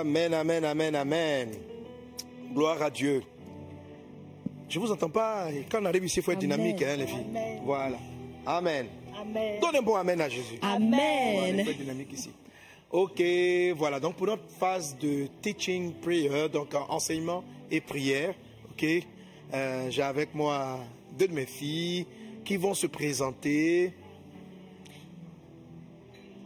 [0.00, 1.50] Amen, amen, amen, amen.
[2.54, 3.22] Gloire à Dieu.
[4.68, 5.48] Je vous entends pas.
[5.70, 6.56] Quand on arrive ici, il faut être Amen.
[6.56, 7.26] dynamique, hein, les filles.
[7.30, 7.60] Amen.
[7.64, 7.98] Voilà.
[8.46, 8.86] Amen.
[9.20, 9.60] Amen.
[9.60, 10.58] Donne un bon amen à Jésus.
[10.60, 11.56] Voilà, Amen.
[11.58, 12.30] il faut être dynamique ici.
[12.90, 13.22] Ok,
[13.76, 13.98] voilà.
[14.00, 18.34] Donc pour notre phase de teaching prayer, donc en- enseignement et prière,
[18.70, 18.86] ok,
[19.52, 20.78] euh, j'ai avec moi
[21.18, 22.06] deux de mes filles
[22.44, 23.92] qui vont se présenter.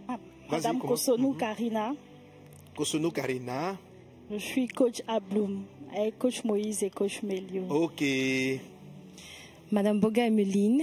[0.09, 0.17] Ah,
[0.51, 0.79] Madame.
[0.81, 1.95] Kosonou Karina,
[2.75, 3.77] Kosono Karina.
[4.31, 7.65] je suis coach à Bloom avec coach Moïse et coach Melio.
[7.69, 8.03] Ok.
[9.71, 10.83] Madame Boga Emeline,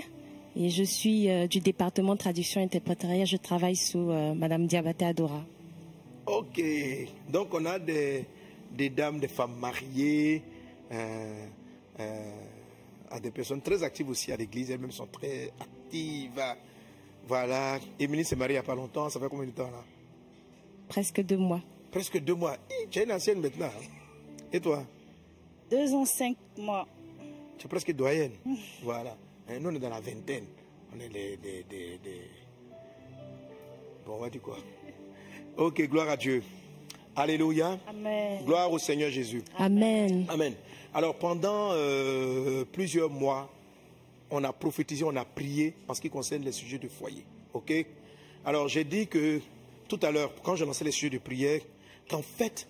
[0.55, 3.25] et je suis euh, du département traduction et interprétariat.
[3.25, 5.43] Je travaille sous euh, Madame Diabaté Adora.
[6.27, 6.61] Ok.
[7.29, 8.25] Donc on a des,
[8.75, 10.43] des dames, des femmes mariées,
[10.91, 11.45] euh,
[11.99, 12.31] euh,
[13.09, 14.69] à des personnes très actives aussi à l'église.
[14.69, 16.41] Elles-mêmes sont très actives.
[17.27, 17.79] Voilà.
[17.99, 19.09] Émilie s'est mariée il n'y a pas longtemps.
[19.09, 19.83] Ça fait combien de temps là?
[20.87, 21.61] Presque deux mois.
[21.91, 22.57] Presque deux mois.
[22.91, 23.67] Tu es une ancienne maintenant.
[23.67, 23.85] hein.
[24.53, 24.83] Et toi?
[25.69, 26.87] Deux ans, cinq mois.
[27.57, 28.31] Tu es presque doyenne.
[28.83, 29.15] Voilà.
[29.49, 30.45] Hein, Nous, on est dans la vingtaine.
[30.95, 31.37] On est des.
[31.37, 32.21] des, des, des-
[34.05, 34.57] Bon, on va dire quoi?
[35.57, 36.41] Ok, gloire à Dieu.
[37.15, 37.77] Alléluia.
[37.87, 38.43] Amen.
[38.45, 39.41] Gloire au Seigneur Jésus.
[39.57, 40.25] Amen.
[40.29, 40.53] Amen.
[40.93, 43.51] Alors pendant euh, plusieurs mois,
[44.31, 47.23] on a prophétisé, on a prié en ce qui concerne les sujets de foyer.
[47.53, 47.71] Ok?
[48.45, 49.41] Alors j'ai dit que
[49.87, 51.61] tout à l'heure, quand je lançais les sujets de prière,
[52.09, 52.67] qu'en fait,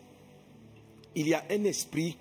[1.15, 2.17] il y a un esprit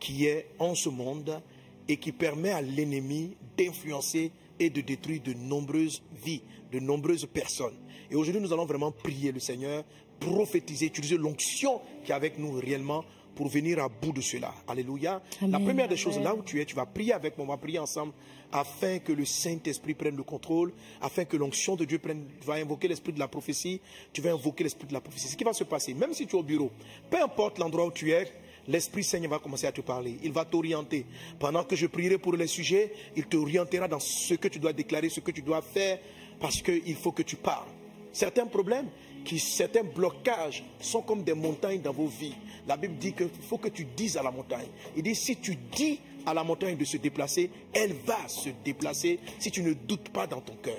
[0.00, 1.40] qui est en ce monde
[1.86, 7.76] et qui permet à l'ennemi d'influencer et de détruire de nombreuses vies, de nombreuses personnes.
[8.10, 9.84] Et aujourd'hui, nous allons vraiment prier le Seigneur,
[10.18, 13.04] prophétiser, utiliser l'onction qui est avec nous réellement
[13.34, 14.52] pour venir à bout de cela.
[14.66, 15.22] Alléluia.
[15.42, 17.56] La première des choses, là où tu es, tu vas prier avec moi, on va
[17.56, 18.12] prier ensemble
[18.52, 22.54] afin que le Saint-Esprit prenne le contrôle, afin que l'onction de Dieu prenne, tu vas
[22.54, 23.80] invoquer l'esprit de la prophétie,
[24.12, 25.28] tu vas invoquer l'esprit de la prophétie.
[25.28, 26.70] Ce qui va se passer, même si tu es au bureau,
[27.10, 28.30] peu importe l'endroit où tu es,
[28.68, 30.18] L'Esprit Seigneur va commencer à te parler.
[30.22, 31.06] Il va t'orienter.
[31.38, 35.08] Pendant que je prierai pour les sujets, il t'orientera dans ce que tu dois déclarer,
[35.08, 35.98] ce que tu dois faire,
[36.38, 37.66] parce qu'il faut que tu parles.
[38.12, 38.88] Certains problèmes,
[39.24, 42.34] qui, certains blocages sont comme des montagnes dans vos vies.
[42.66, 44.68] La Bible dit qu'il faut que tu dises à la montagne.
[44.96, 45.98] Il dit, si tu dis
[46.28, 50.26] à la montagne de se déplacer, elle va se déplacer si tu ne doutes pas
[50.26, 50.76] dans ton cœur.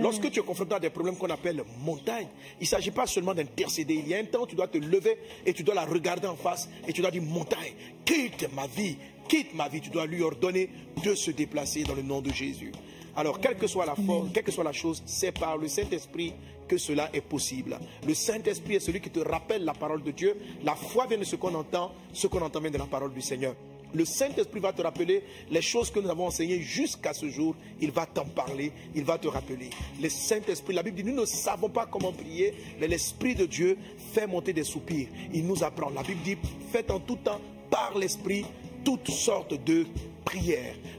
[0.00, 2.28] Lorsque tu es confronté à des problèmes qu'on appelle montagnes,
[2.60, 3.94] il ne s'agit pas seulement d'intercéder.
[3.94, 6.28] Il y a un temps où tu dois te lever et tu dois la regarder
[6.28, 7.72] en face et tu dois dire montagne,
[8.04, 8.96] quitte ma vie,
[9.28, 9.80] quitte ma vie.
[9.80, 10.70] Tu dois lui ordonner
[11.02, 12.70] de se déplacer dans le nom de Jésus.
[13.16, 16.34] Alors, quelle que soit la forme, quelle que soit la chose, c'est par le Saint-Esprit
[16.68, 17.76] que cela est possible.
[18.06, 20.36] Le Saint-Esprit est celui qui te rappelle la parole de Dieu.
[20.62, 23.22] La foi vient de ce qu'on entend, ce qu'on entend vient de la parole du
[23.22, 23.56] Seigneur.
[23.94, 27.54] Le Saint-Esprit va te rappeler les choses que nous avons enseignées jusqu'à ce jour.
[27.80, 29.70] Il va t'en parler, il va te rappeler.
[30.00, 33.78] Le Saint-Esprit, la Bible dit, nous ne savons pas comment prier, mais l'Esprit de Dieu
[34.12, 35.08] fait monter des soupirs.
[35.32, 35.90] Il nous apprend.
[35.90, 36.36] La Bible dit,
[36.70, 37.40] faites en tout temps
[37.70, 38.44] par l'Esprit
[38.84, 39.86] toutes sortes de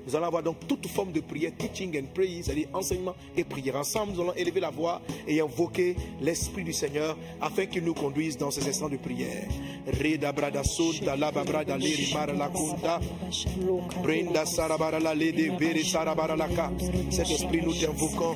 [0.06, 3.76] Nous allons avoir donc toute forme de prière, teaching and prayer, c'est-à-dire enseignement et prière.
[3.76, 8.38] Ensemble, nous allons élever la voix et invoquer l'Esprit du Seigneur afin qu'il nous conduise
[8.38, 9.48] dans ces instants de prière.
[17.12, 18.36] Cet esprit nous t'invoquons.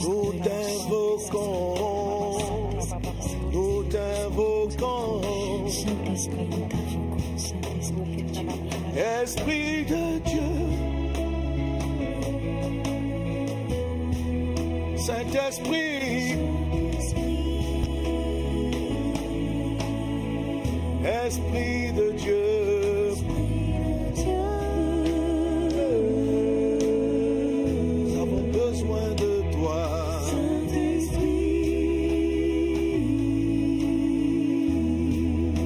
[0.00, 1.72] Nous t'invoquons.
[3.52, 5.20] Nous t'invoquons.
[8.94, 10.92] Esprit de Dieu.
[14.96, 16.36] Saint-Esprit.
[21.04, 23.14] Esprit de Dieu.
[28.04, 29.88] Nous avons besoin de toi.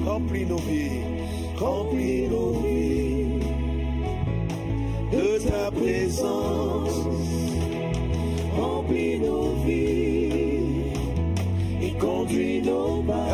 [0.05, 1.16] Remplis nos vies.
[1.59, 3.39] Remplis nos vies
[5.11, 6.93] de ta présence.
[8.55, 10.91] Remplis nos vies
[11.81, 13.26] et conduis nos pas.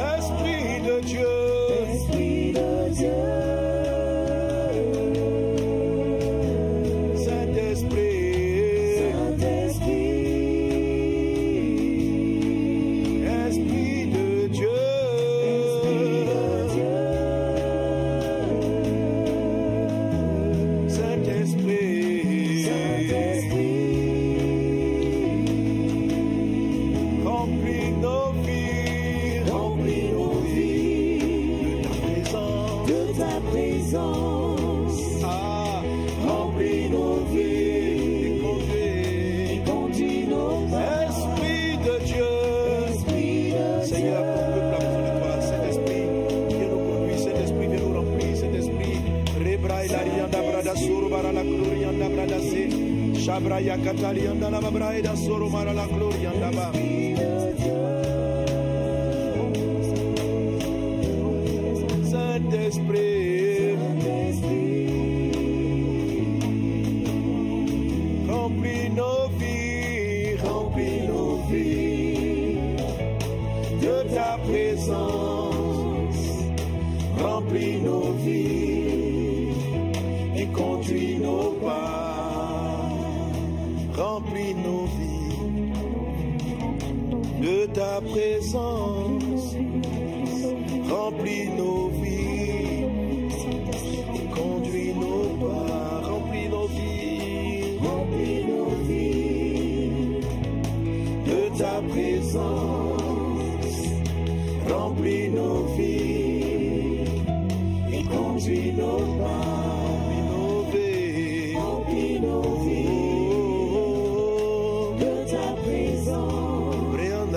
[54.04, 56.03] Sabraya Catalianda la Babraida Soromara la Gloria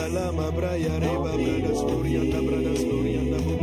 [0.06, 1.32] Braya reba
[3.38, 3.56] bo.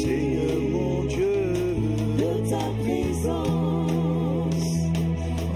[0.00, 1.54] Seigneur mon Dieu,
[2.16, 4.68] de ta présence,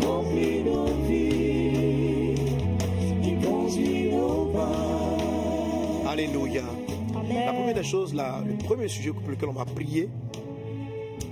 [0.02, 2.34] remplis nos vies
[3.22, 6.10] et conduis nos pas.
[6.10, 6.64] Alléluia.
[7.12, 10.08] La première des choses, le premier sujet pour lequel on va prier,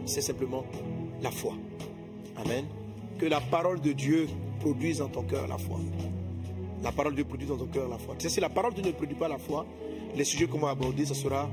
[0.04, 0.64] c'est simplement
[1.22, 1.54] la foi.
[2.36, 2.64] Amen.
[3.22, 4.26] Que la parole de Dieu
[4.58, 5.78] produise dans ton cœur la foi.
[6.82, 8.16] La parole de Dieu produit dans ton cœur la foi.
[8.18, 9.64] Si la parole de Dieu ne produit pas la foi,
[10.16, 11.48] les sujets qu'on va aborder, ce sera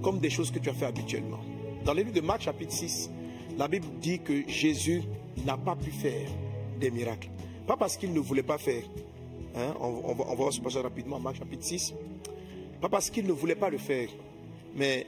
[0.00, 1.40] comme des choses que tu as fait habituellement.
[1.84, 3.10] Dans le livre de Marc chapitre 6,
[3.58, 5.02] la Bible dit que Jésus
[5.44, 6.28] n'a pas pu faire
[6.78, 7.30] des miracles.
[7.66, 8.84] Pas parce qu'il ne voulait pas faire.
[9.56, 11.94] Hein, on, on va, on va voir ce passage rapidement, Marc chapitre 6.
[12.80, 14.08] Pas parce qu'il ne voulait pas le faire,
[14.76, 15.04] mais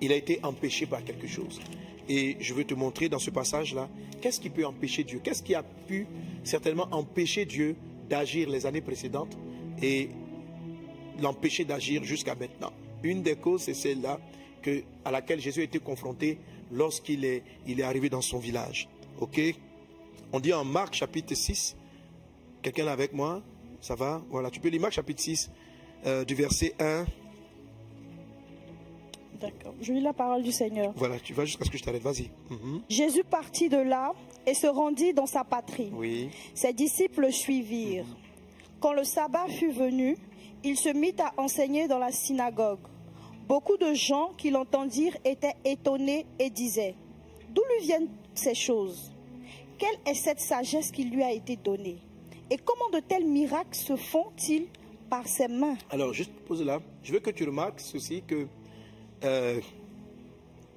[0.00, 1.60] il a été empêché par quelque chose.
[2.08, 3.88] Et je veux te montrer dans ce passage-là,
[4.20, 5.20] qu'est-ce qui peut empêcher Dieu?
[5.22, 6.06] Qu'est-ce qui a pu
[6.44, 7.76] certainement empêcher Dieu
[8.08, 9.36] d'agir les années précédentes
[9.82, 10.10] et
[11.20, 12.72] l'empêcher d'agir jusqu'à maintenant?
[13.02, 14.20] Une des causes, c'est celle-là
[15.04, 16.38] à laquelle Jésus a été confronté
[16.72, 18.88] lorsqu'il est, il est arrivé dans son village.
[19.20, 19.40] Ok?
[20.32, 21.76] On dit en Marc chapitre 6,
[22.62, 23.42] quelqu'un là avec moi?
[23.80, 24.22] Ça va?
[24.30, 25.50] Voilà, tu peux lire Marc chapitre 6,
[26.06, 27.04] euh, du verset 1.
[29.40, 29.74] D'accord.
[29.80, 30.92] Je lis la parole du Seigneur.
[30.96, 32.02] Voilà, tu vas jusqu'à ce que je t'arrête.
[32.02, 32.30] Vas-y.
[32.50, 32.82] Mhm.
[32.88, 34.12] Jésus partit de là
[34.46, 35.90] et se rendit dans sa patrie.
[35.92, 36.30] Oui.
[36.54, 38.06] Ses disciples le suivirent.
[38.80, 40.16] Quand le sabbat fut venu,
[40.64, 42.80] il se mit à enseigner dans la synagogue.
[43.48, 46.94] Beaucoup de gens qui l'entendirent étaient étonnés et disaient,
[47.54, 49.12] D'où lui viennent ces choses?
[49.78, 51.98] Quelle est cette sagesse qui lui a été donnée?
[52.50, 54.66] Et comment de tels miracles se font-ils
[55.08, 56.80] par ses mains Alors, juste pose là.
[57.02, 58.46] Je veux que tu remarques ceci que
[59.24, 59.60] euh,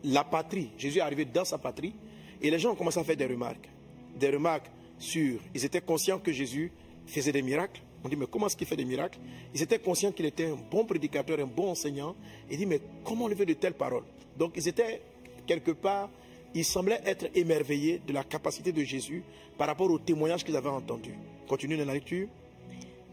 [0.04, 1.94] la patrie, Jésus est arrivé dans sa patrie
[2.42, 3.70] et les gens ont commencé à faire des remarques.
[4.16, 5.40] Des remarques sur.
[5.54, 6.72] Ils étaient conscients que Jésus
[7.06, 7.82] faisait des miracles.
[8.04, 9.20] On dit, mais comment est-ce qu'il fait des miracles?
[9.54, 12.16] Ils étaient conscients qu'il était un bon prédicateur, un bon enseignant.
[12.50, 14.06] Ils dit, mais comment lever de telles paroles?
[14.38, 15.02] Donc, ils étaient
[15.46, 16.10] quelque part,
[16.54, 19.22] ils semblaient être émerveillés de la capacité de Jésus
[19.58, 21.14] par rapport au témoignage qu'ils avaient entendu.
[21.48, 22.28] Continue dans la lecture.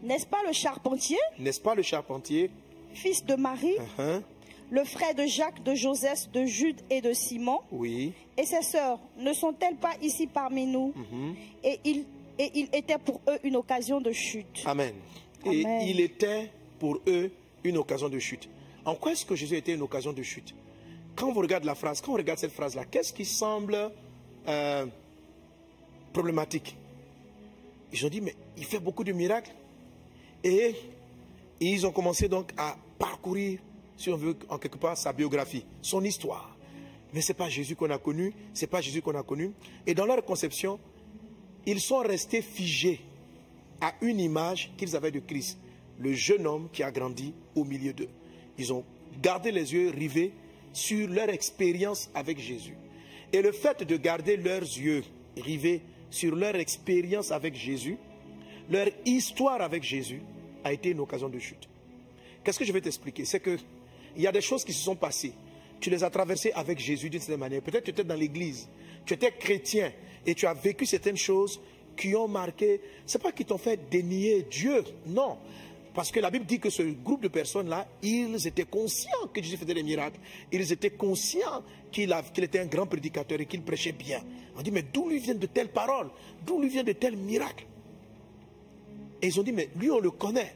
[0.03, 2.49] N'est-ce pas le charpentier, N'est-ce pas le charpentier?
[2.93, 4.21] Fils de Marie, Hein
[4.69, 8.13] le frère de Jacques, de Joseph, de Jude et de Simon Oui.
[8.37, 10.93] Et ses sœurs ne sont-elles pas ici parmi nous?
[11.63, 12.05] Et il,
[12.37, 14.63] et il était pour eux une occasion de chute.
[14.65, 14.93] Amen.
[15.45, 15.81] Et Amen.
[15.87, 17.31] il était pour eux
[17.63, 18.49] une occasion de chute.
[18.85, 20.53] En quoi est-ce que Jésus était une occasion de chute?
[21.15, 23.91] Quand on regarde la phrase, quand on regarde cette phrase-là, qu'est-ce qui semble
[24.47, 24.85] euh,
[26.13, 26.75] problématique?
[27.91, 29.51] Ils ont dit, mais il fait beaucoup de miracles.
[30.43, 30.75] Et,
[31.59, 33.59] et ils ont commencé donc à parcourir,
[33.97, 36.55] si on veut, en quelque part, sa biographie, son histoire.
[37.13, 39.51] Mais ce n'est pas Jésus qu'on a connu, ce n'est pas Jésus qu'on a connu.
[39.85, 40.79] Et dans leur conception,
[41.65, 43.01] ils sont restés figés
[43.81, 45.57] à une image qu'ils avaient de Christ,
[45.99, 48.09] le jeune homme qui a grandi au milieu d'eux.
[48.57, 48.83] Ils ont
[49.21, 50.33] gardé les yeux rivés
[50.73, 52.77] sur leur expérience avec Jésus.
[53.33, 55.03] Et le fait de garder leurs yeux
[55.35, 57.97] rivés sur leur expérience avec Jésus,
[58.69, 60.21] leur histoire avec Jésus,
[60.63, 61.67] a été une occasion de chute.
[62.43, 63.25] Qu'est-ce que je vais t'expliquer?
[63.25, 63.57] C'est que
[64.17, 65.33] il y a des choses qui se sont passées.
[65.79, 67.61] Tu les as traversées avec Jésus d'une certaine manière.
[67.61, 68.67] Peut-être que tu étais dans l'église,
[69.05, 69.91] tu étais chrétien
[70.25, 71.61] et tu as vécu certaines choses
[71.95, 72.81] qui ont marqué.
[73.05, 75.37] C'est pas qu'ils t'ont fait dénier Dieu, non.
[75.93, 79.57] Parce que la Bible dit que ce groupe de personnes-là, ils étaient conscients que Jésus
[79.57, 80.19] faisait des miracles.
[80.51, 84.21] Ils étaient conscients qu'il était un grand prédicateur et qu'il prêchait bien.
[84.55, 86.09] On dit, mais d'où lui viennent de telles paroles?
[86.45, 87.65] D'où lui viennent de tels miracles?
[89.21, 90.53] Et ils ont dit, mais lui, on le connaît.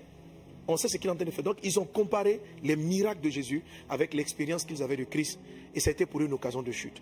[0.68, 1.44] On sait ce qu'il est en train de faire.
[1.44, 5.40] Donc, ils ont comparé les miracles de Jésus avec l'expérience qu'ils avaient de Christ.
[5.74, 7.02] Et été pour eux une occasion de chute.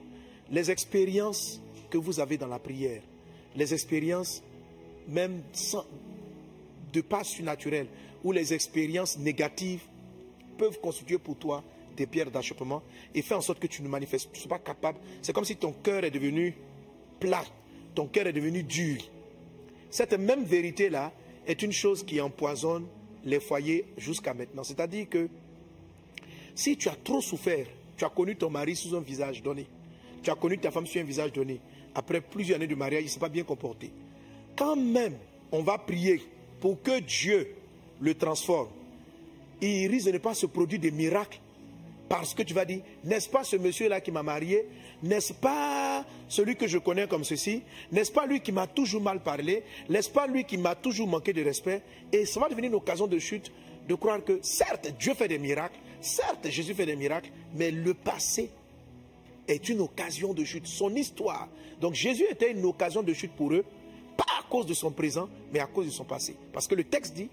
[0.52, 3.02] les expériences que vous avez dans la prière,
[3.56, 4.44] les expériences
[5.08, 5.42] même
[6.94, 7.88] de pas surnaturelles,
[8.24, 9.84] ou les expériences négatives
[10.58, 11.64] peuvent constituer pour toi
[11.96, 15.00] des pierres d'achoppement et faire en sorte que tu ne manifestes, tu pas capable.
[15.22, 16.56] C'est comme si ton cœur est devenu
[17.20, 17.44] plat,
[17.96, 19.02] ton cœur est devenu dur.
[19.90, 21.12] Cette même vérité-là
[21.48, 22.86] est une chose qui empoisonne
[23.26, 24.64] les foyers jusqu'à maintenant.
[24.64, 25.30] C'est-à-dire que
[26.56, 27.66] si tu as trop souffert,
[27.98, 29.68] tu as connu ton mari sous un visage donné,
[30.24, 31.60] tu as connu ta femme sous un visage donné,
[31.96, 33.92] après plusieurs années de mariage, il ne s'est pas bien comporté.
[34.56, 35.18] Quand même,
[35.52, 36.22] on va prier
[36.60, 37.56] pour que Dieu
[38.00, 38.70] le transforme.
[39.62, 41.40] Il risque de ne pas se produire des miracles
[42.10, 44.66] parce que tu vas dire, n'est-ce pas ce monsieur-là qui m'a marié?
[45.04, 47.62] N'est-ce pas celui que je connais comme ceci?
[47.92, 49.64] N'est-ce pas lui qui m'a toujours mal parlé?
[49.88, 51.84] N'est-ce pas lui qui m'a toujours manqué de respect?
[52.12, 53.52] Et ça va devenir une occasion de chute
[53.88, 57.94] de croire que certes Dieu fait des miracles, certes Jésus fait des miracles, mais le
[57.94, 58.50] passé
[59.48, 60.66] est une occasion de chute.
[60.66, 61.48] Son histoire.
[61.80, 63.64] Donc Jésus était une occasion de chute pour eux,
[64.18, 66.36] pas à cause de son présent, mais à cause de son passé.
[66.54, 67.30] Parce que le texte dit,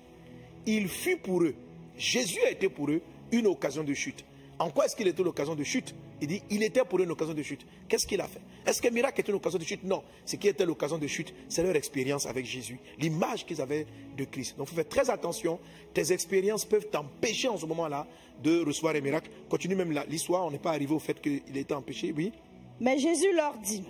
[0.67, 1.55] il fut pour eux,
[1.97, 3.01] Jésus a été pour eux
[3.33, 4.25] une occasion de chute.
[4.59, 5.95] En quoi est-ce qu'il était l'occasion de chute?
[6.21, 7.67] Il dit, il était pour eux une occasion de chute.
[7.89, 8.41] Qu'est-ce qu'il a fait?
[8.67, 9.85] Est-ce que miracle était une occasion de chute?
[9.85, 10.03] Non.
[10.25, 13.87] Ce qui était l'occasion de chute, c'est leur expérience avec Jésus, l'image qu'ils avaient
[14.17, 14.57] de Christ.
[14.57, 15.61] Donc il faut faire très attention.
[15.93, 18.07] Tes expériences peuvent t'empêcher en ce moment-là
[18.43, 19.31] de recevoir un miracle.
[19.51, 22.33] Continue même l'histoire, on n'est pas arrivé au fait qu'il était empêché, oui?
[22.81, 23.85] Mais Jésus leur dit,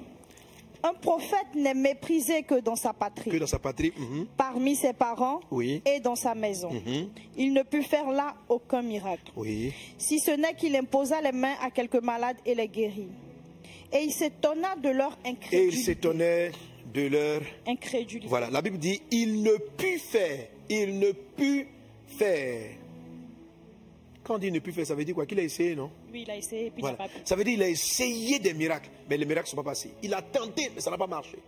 [0.83, 3.31] un prophète n'est méprisé que dans sa patrie.
[3.31, 3.93] Que dans sa patrie.
[3.97, 4.27] mhm.
[4.37, 5.83] Parmi ses parents Oui.
[5.87, 6.71] et dans sa maison.
[6.71, 7.09] Mhm.
[7.37, 9.33] Il ne put faire là aucun miracle.
[9.37, 9.73] Oui.
[9.99, 13.09] Si ce n'est qu'il imposa les mains à quelques malades et les guérit.
[13.93, 15.77] Et il s'étonna de leur Et il incrédulité.
[15.83, 16.51] s'étonnait
[16.93, 17.41] de leur...
[17.67, 18.27] incrédulité.
[18.29, 20.47] Voilà, la Bible dit, il ne put faire.
[20.69, 21.69] Il ne put
[22.07, 22.71] faire.
[24.27, 25.25] Quand on dit ne put faire, ça veut dire quoi?
[25.25, 25.91] Qu'il a essayé, non?
[26.13, 26.97] Lui, il a essayé, puis Voilà.
[26.99, 27.21] il n'a pas pu.
[27.25, 29.91] Ça veut dire qu'il a essayé des miracles, mais les miracles ne sont pas passés.
[30.03, 31.39] Il a tenté, mais ça n'a pas marché.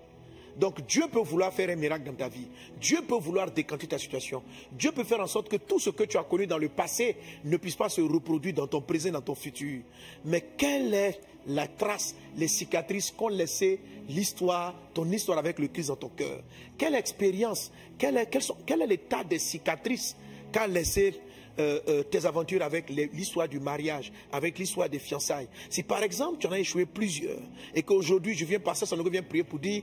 [0.57, 2.49] Donc Dieu peut vouloir faire un miracle dans ta vie.
[2.81, 4.43] Dieu peut vouloir décanter ta situation.
[4.73, 7.17] Dieu peut faire en sorte que tout ce que tu as connu dans le passé
[7.45, 9.83] ne puisse pas se reproduire dans ton présent, dans ton futur.
[10.25, 15.89] Mais quelle est la trace, les cicatrices qu'ont laissé l'histoire, ton histoire avec le Christ
[15.89, 16.43] dans ton cœur?
[16.77, 20.17] Quelle expérience, quel est, sont- quel est l'état des cicatrices
[20.51, 21.15] qu'a laissé
[21.59, 25.49] euh, euh, tes aventures avec l'histoire du mariage, avec l'histoire des fiançailles.
[25.69, 27.41] Si par exemple tu en as échoué plusieurs
[27.75, 29.83] et qu'aujourd'hui je viens passer, ça nous vient prier pour dire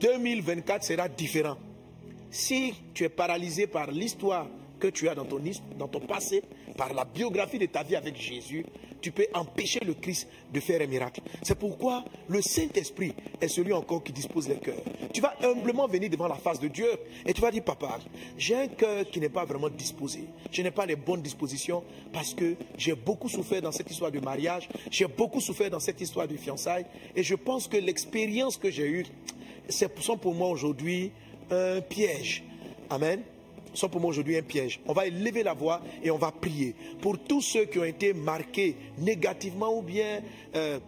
[0.00, 1.56] 2024 sera différent.
[2.30, 4.48] Si tu es paralysé par l'histoire
[4.80, 5.40] que tu as dans ton,
[5.78, 6.42] dans ton passé,
[6.76, 8.64] par la biographie de ta vie avec Jésus,
[9.04, 11.20] tu peux empêcher le Christ de faire un miracle.
[11.42, 14.80] C'est pourquoi le Saint-Esprit est celui encore qui dispose les cœurs.
[15.12, 16.88] Tu vas humblement venir devant la face de Dieu
[17.26, 17.98] et tu vas dire, papa,
[18.38, 20.24] j'ai un cœur qui n'est pas vraiment disposé.
[20.50, 21.84] Je n'ai pas les bonnes dispositions
[22.14, 26.00] parce que j'ai beaucoup souffert dans cette histoire de mariage, j'ai beaucoup souffert dans cette
[26.00, 29.06] histoire de fiançailles et je pense que l'expérience que j'ai eue,
[29.68, 31.12] c'est pour moi aujourd'hui
[31.50, 32.42] un piège.
[32.88, 33.20] Amen.
[33.74, 34.80] Sont pour moi aujourd'hui un piège.
[34.86, 38.12] On va élever la voix et on va prier pour tous ceux qui ont été
[38.12, 40.22] marqués négativement ou bien
[40.54, 40.78] euh,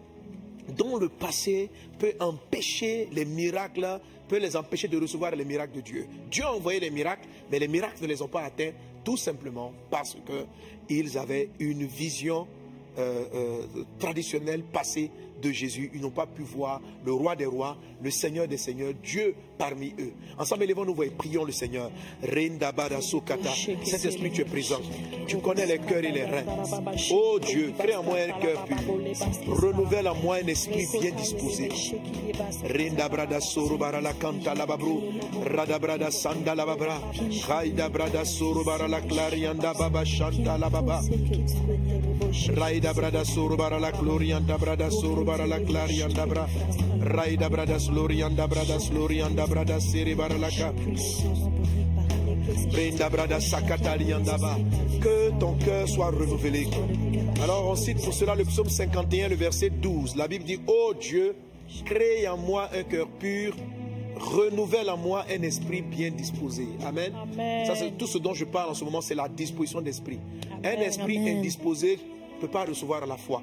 [0.75, 5.81] dont le passé peut empêcher les miracles, peut les empêcher de recevoir les miracles de
[5.81, 6.07] Dieu.
[6.31, 8.71] Dieu a envoyé les miracles, mais les miracles ne les ont pas atteints
[9.03, 10.45] tout simplement parce que
[10.89, 12.47] ils avaient une vision
[12.97, 15.91] euh, euh, traditionnelle passée de Jésus.
[15.93, 19.93] Ils n'ont pas pu voir le roi des rois, le Seigneur des seigneurs, Dieu parmi
[19.99, 20.13] eux.
[20.37, 21.91] Ensemble, élevons-nous et prions le Seigneur.
[22.21, 24.79] Saint-Esprit, tu es présent.
[25.27, 26.43] Tu connais les cœurs et les reins.
[27.11, 28.77] Oh Dieu, crée en moi un cœur pur.
[29.47, 31.69] Renouvelle en moi un esprit bien disposé.
[32.63, 34.99] Rinda brada soro bara la canta la babru.
[35.43, 36.99] Rada brada sanda la babra.
[37.47, 41.01] Raida brada soro bara la clarianda baba shanta la baba.
[42.55, 46.47] Raida brada soro bara la glorianda brada soro bara la clarianda bra.
[46.99, 47.49] Brada
[49.47, 49.77] brada.
[52.71, 53.37] Brenda brada.
[55.01, 56.67] Que ton cœur soit renouvelé.
[57.43, 60.15] Alors on cite pour cela le psaume 51, le verset 12.
[60.15, 61.35] La Bible dit, Ô Dieu,
[61.85, 63.55] crée en moi un cœur pur,
[64.17, 66.67] renouvelle en moi un esprit bien disposé.
[66.85, 67.13] Amen.
[67.15, 67.65] Amen.
[67.65, 70.19] Ça, c'est tout ce dont je parle en ce moment, c'est la disposition d'esprit.
[70.63, 71.37] Un esprit Amen.
[71.37, 71.99] indisposé
[72.35, 73.41] ne peut pas recevoir la foi.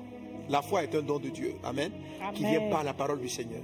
[0.49, 1.55] La foi est un don de Dieu.
[1.63, 1.91] Amen.
[2.35, 2.59] Qui Amen.
[2.59, 3.63] vient par la parole du Seigneur.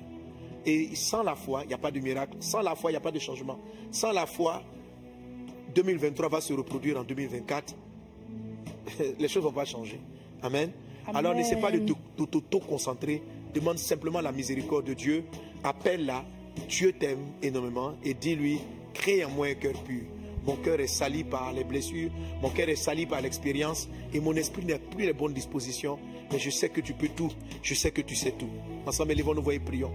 [0.66, 2.36] Et sans la foi, il n'y a pas de miracle.
[2.40, 3.58] Sans la foi, il n'y a pas de changement.
[3.90, 4.62] Sans la foi,
[5.74, 7.74] 2023 va se reproduire en 2024.
[9.18, 10.00] Les choses ne vont pas changer.
[10.42, 10.70] Amen.
[11.06, 11.16] Amen.
[11.16, 11.78] Alors n'essaie pas de
[12.16, 13.22] t'auto-concentrer.
[13.54, 15.24] Demande simplement la miséricorde de Dieu.
[15.64, 16.24] Appelle-la.
[16.68, 18.58] Dieu t'aime énormément et dis-lui,
[18.92, 20.02] crée en moi un cœur pur.
[20.46, 22.10] Mon cœur est sali par les blessures,
[22.42, 25.98] mon cœur est sali par l'expérience et mon esprit n'a plus les bonnes dispositions.
[26.32, 27.30] Mais je sais que tu peux tout.
[27.62, 28.48] Je sais que tu sais tout.
[28.86, 29.90] Ensemble, élevons-nous voix et prions.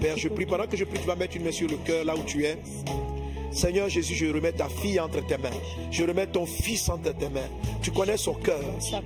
[0.00, 2.04] Père, je prie pendant que je prie, tu vas mettre une main sur le cœur
[2.04, 2.58] là où tu es.
[3.52, 5.50] Seigneur Jésus, je remets ta fille entre tes mains.
[5.90, 7.48] Je remets ton fils entre tes mains.
[7.82, 8.60] Tu connais son cœur,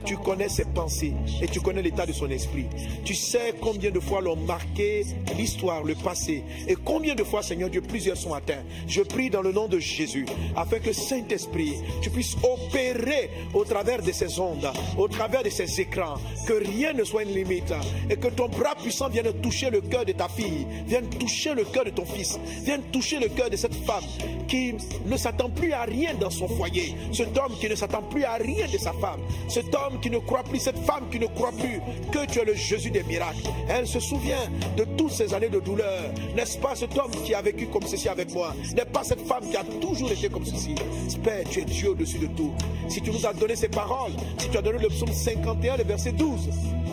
[0.04, 2.66] tu connais ses pensées et tu connais l'état de son esprit.
[3.04, 7.70] Tu sais combien de fois l'ont marqué l'histoire, le passé et combien de fois, Seigneur
[7.70, 8.64] Dieu, plusieurs sont atteints.
[8.88, 14.02] Je prie dans le nom de Jésus afin que Saint-Esprit, tu puisses opérer au travers
[14.02, 17.72] de ces ondes, au travers de ces écrans, que rien ne soit une limite
[18.10, 21.64] et que ton bras puissant vienne toucher le cœur de ta fille, vienne toucher le
[21.64, 24.04] cœur de ton fils, vienne toucher le cœur de cette femme
[24.48, 24.74] qui
[25.06, 28.34] ne s'attend plus à rien dans son foyer, cet homme qui ne s'attend plus à
[28.34, 31.52] rien de sa femme, cet homme qui ne croit plus, cette femme qui ne croit
[31.52, 33.48] plus que tu es le Jésus des miracles.
[33.68, 36.02] Elle se souvient de toutes ces années de douleur.
[36.36, 38.54] N'est-ce pas cet homme qui a vécu comme ceci avec moi?
[38.74, 40.74] N'est pas cette femme qui a toujours été comme ceci?
[41.22, 42.52] Père, tu es Dieu au-dessus de tout.
[42.88, 45.84] Si tu nous as donné ces paroles, si tu as donné le psaume 51, le
[45.84, 46.48] verset 12,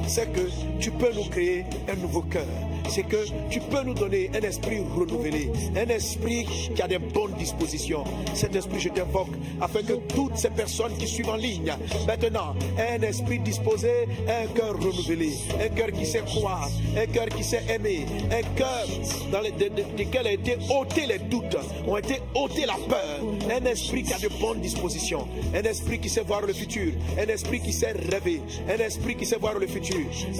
[0.07, 0.41] c'est que
[0.79, 2.45] tu peux nous créer un nouveau cœur.
[2.89, 7.33] C'est que tu peux nous donner un esprit renouvelé, un esprit qui a des bonnes
[7.33, 8.03] dispositions.
[8.33, 9.31] Cet esprit, je t'invoque
[9.61, 11.73] afin que toutes ces personnes qui suivent en ligne,
[12.05, 13.91] maintenant, un esprit disposé,
[14.27, 15.31] un cœur renouvelé,
[15.63, 18.85] un cœur qui sait croire, un cœur qui sait aimer, un cœur
[19.31, 24.13] dans lequel a été ôté les doutes, ont été ôté la peur, un esprit qui
[24.13, 27.93] a de bonnes dispositions, un esprit qui sait voir le futur, un esprit qui sait
[28.11, 29.90] rêver, un esprit qui sait voir le futur.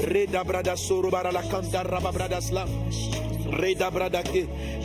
[0.08, 0.76] Reda brada
[1.32, 1.44] la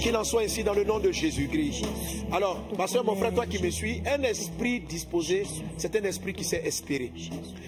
[0.00, 1.84] qu'il en soit ainsi dans le nom de Jésus-Christ.
[2.32, 5.44] Alors, ma soeur, mon frère, toi qui me suis, un esprit disposé,
[5.76, 7.12] c'est un esprit qui sait espérer.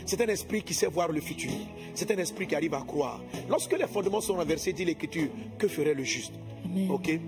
[0.04, 1.52] C'est un esprit qui sait voir le futur.
[1.94, 3.20] C'est un esprit qui arrive à croire.
[3.48, 5.28] Lorsque les fondements sont renversés, dit l'Écriture,
[5.58, 6.32] que ferait le juste?
[6.90, 7.18] Ok?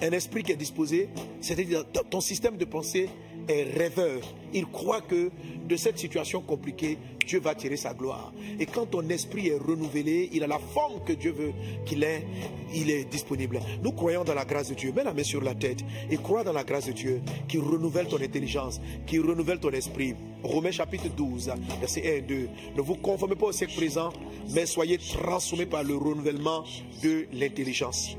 [0.00, 1.08] Un esprit qui est disposé,
[1.40, 3.08] c'est-à-dire ton système de pensée
[3.48, 4.20] est rêveur.
[4.52, 5.30] Il croit que
[5.68, 8.32] de cette situation compliquée, Dieu va tirer sa gloire.
[8.58, 11.52] Et quand ton esprit est renouvelé, il a la forme que Dieu veut
[11.84, 12.26] qu'il ait,
[12.74, 13.60] il est disponible.
[13.82, 14.92] Nous croyons dans la grâce de Dieu.
[14.92, 18.08] Mets la main sur la tête et crois dans la grâce de Dieu qui renouvelle
[18.08, 20.14] ton intelligence, qui renouvelle ton esprit.
[20.42, 22.48] Romains chapitre 12, verset 1 et 2.
[22.76, 24.10] Ne vous conformez pas au siècle présent,
[24.54, 26.64] mais soyez transformés par le renouvellement
[27.02, 28.16] de l'intelligence.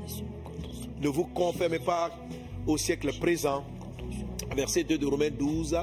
[1.00, 2.10] Ne vous conformez pas
[2.66, 3.64] au siècle présent.
[4.54, 5.76] Verset 2 de Romains 12.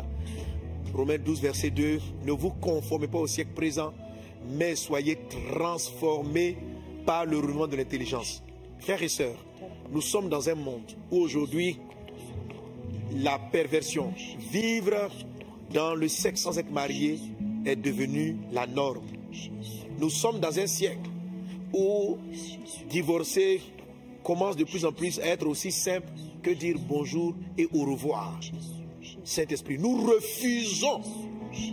[0.93, 3.93] Romains 12, verset 2, ne vous conformez pas au siècle présent,
[4.49, 5.17] mais soyez
[5.51, 6.58] transformés
[7.06, 8.41] par le renouvellement de l'intelligence.
[8.80, 9.38] Frères et sœurs,
[9.91, 11.77] nous sommes dans un monde où aujourd'hui,
[13.15, 14.13] la perversion,
[14.51, 15.10] vivre
[15.73, 17.19] dans le sexe sans être marié,
[17.65, 19.06] est devenu la norme.
[19.99, 21.10] Nous sommes dans un siècle
[21.73, 22.17] où
[22.89, 23.62] divorcer
[24.23, 26.08] commence de plus en plus à être aussi simple
[26.47, 28.39] que dire bonjour et au revoir.
[29.25, 29.77] Saint-Esprit.
[29.77, 31.01] Nous refusons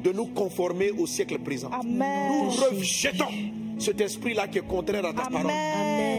[0.03, 1.71] de nous conformer au siècle présent.
[1.85, 3.31] Nous rejetons
[3.79, 5.53] cet esprit-là qui est contraire à ta parole.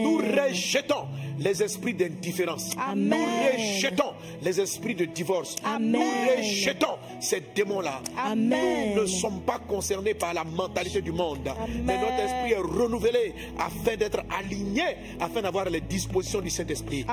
[0.02, 1.06] Nous rejetons
[1.38, 2.74] les esprits d'indifférence.
[2.94, 5.56] Nous rejetons les esprits de divorce.
[5.80, 8.00] Nous rejetons ces démons-là.
[8.34, 11.48] Nous ne sommes pas concernés par la mentalité du monde.
[11.84, 14.84] Mais notre esprit est renouvelé afin d'être aligné,
[15.20, 17.04] afin d'avoir les dispositions du Saint-Esprit.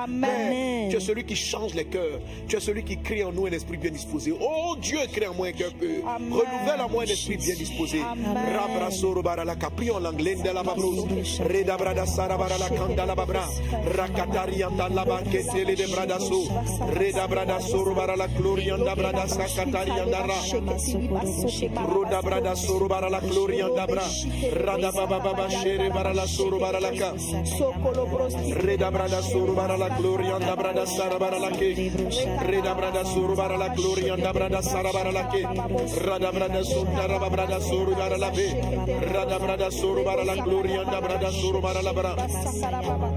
[0.89, 2.19] Tu es celui qui change les cœurs.
[2.47, 4.33] Tu es celui qui crée en nous un esprit bien disposé.
[4.39, 6.03] Oh Dieu, crée en moi un cœur pur.
[6.05, 8.01] Renouvelle en moi un esprit bien disposé.
[9.75, 13.45] Prions l'anglais de la Reda brada sarabara la kanda la babra.
[13.95, 16.47] Rakatarianda la barketele de bradaso.
[16.93, 20.35] Reda brada sorubara la glorianda brada sakatarianda ra.
[21.87, 24.03] Roda brada sorubara la glorianda bra.
[24.53, 27.13] Rada baba baba shere bara la sorubara la ka.
[28.61, 31.91] Reda brada sorubara la glorianda brada sarabara la ke.
[32.47, 35.43] Reda brada sorubara la glorianda brada sarabara la ke.
[36.05, 38.47] Rada brada sundara brada sorubara la be.
[39.13, 42.15] Rada brada sorubara la glorianda brada sorubara la bra.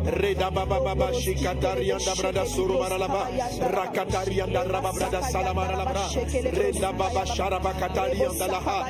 [0.05, 3.29] Reda baba baba shikatarianda brada sorubara la ba.
[3.61, 6.09] Rakatarianda raba brada salamara la bra.
[6.53, 8.87] Reda baba sharaba katarianda la ha.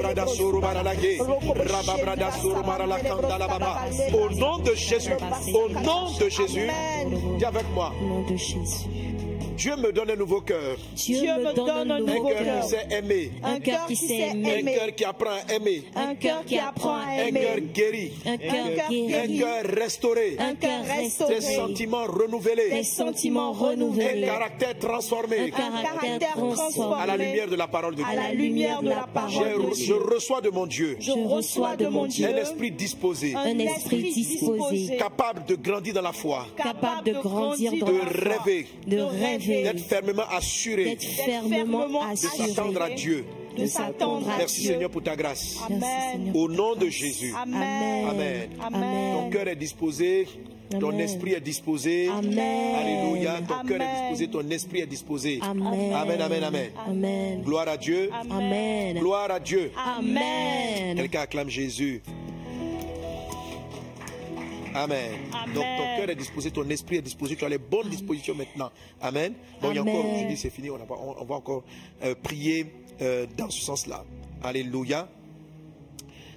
[0.00, 1.18] Brada sorubara la ge.
[1.18, 3.78] Raba brada sorubara la kanda la baba.
[4.12, 5.12] Au nom de Jésus,
[5.54, 6.68] au nom de Jésus,
[7.38, 7.92] dis avec moi.
[8.00, 8.93] Au nom de Jésus.
[9.56, 10.76] Dieu me donne un nouveau cœur.
[10.96, 12.60] Dieu me donne un nouveau Un cœur cœur.
[12.62, 13.30] qui sait aimer.
[13.42, 14.74] Un cœur qui sait Un aimer.
[14.74, 15.84] cœur qui apprend à aimer.
[15.94, 17.60] Un cœur qui apprend à Un cœur aimer.
[17.72, 18.12] guéri.
[18.26, 19.14] Un cœur guéri.
[19.14, 20.36] Un cœur restauré.
[20.40, 21.34] Un cœur restauré.
[21.36, 22.70] Des sentiments renouvelés.
[22.70, 24.22] Des sentiments Un renouvelés.
[24.26, 25.38] caractère transformé.
[25.38, 27.02] Un caractère transformé.
[27.02, 28.20] À la lumière de la parole de à Dieu.
[28.20, 29.94] la lumière de la Je, parole de je Dieu.
[29.96, 34.96] reçois de mon Dieu Je reçois de mon Dieu un esprit disposé, Un esprit disposé.
[34.96, 39.43] capable de grandir dans la foi, capable de grandir dans la foi, rêver, de rêver,
[39.46, 41.00] d'être fermement assuré, de
[42.16, 43.24] s'attendre à Dieu,
[43.56, 44.72] de s'attendre à Merci Dieu.
[44.72, 45.56] Seigneur pour ta grâce.
[45.66, 46.32] Amen.
[46.34, 47.32] Au nom de Jésus.
[47.36, 48.06] Amen.
[48.08, 48.48] Amen.
[48.60, 49.14] Amen.
[49.16, 50.26] Ton cœur est disposé,
[50.80, 51.00] ton Amen.
[51.00, 52.08] esprit est disposé.
[52.08, 52.74] Amen.
[52.74, 53.40] Alléluia.
[53.46, 55.38] Ton cœur est disposé, ton esprit est disposé.
[55.42, 55.92] Amen.
[55.92, 56.70] Amen, amen, amen.
[56.86, 57.42] Amen.
[57.42, 58.10] Gloire à Dieu.
[58.12, 58.98] Amen.
[58.98, 59.70] Gloire à Dieu.
[59.76, 60.96] Amen.
[60.96, 62.02] Quelqu'un acclame Jésus.
[64.74, 65.12] Amen.
[65.32, 65.54] Amen.
[65.54, 68.70] Donc ton cœur est disposé, ton esprit est disposé, tu as les bonnes dispositions maintenant.
[69.00, 69.34] Amen.
[69.62, 71.36] Bon, il y a encore, je dis c'est fini, on, a pas- on- on va
[71.36, 71.62] encore
[72.02, 72.66] euh, prier
[73.00, 74.04] euh, dans ce sens-là.
[74.42, 75.08] Alléluia.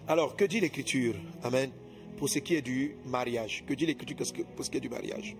[0.07, 1.15] Alors, que dit l'Écriture?
[1.43, 1.71] Amen.
[2.17, 3.63] Pour ce qui est du mariage.
[3.67, 5.35] Que dit l'Écriture pour ce que- pour ce qui est du mariage?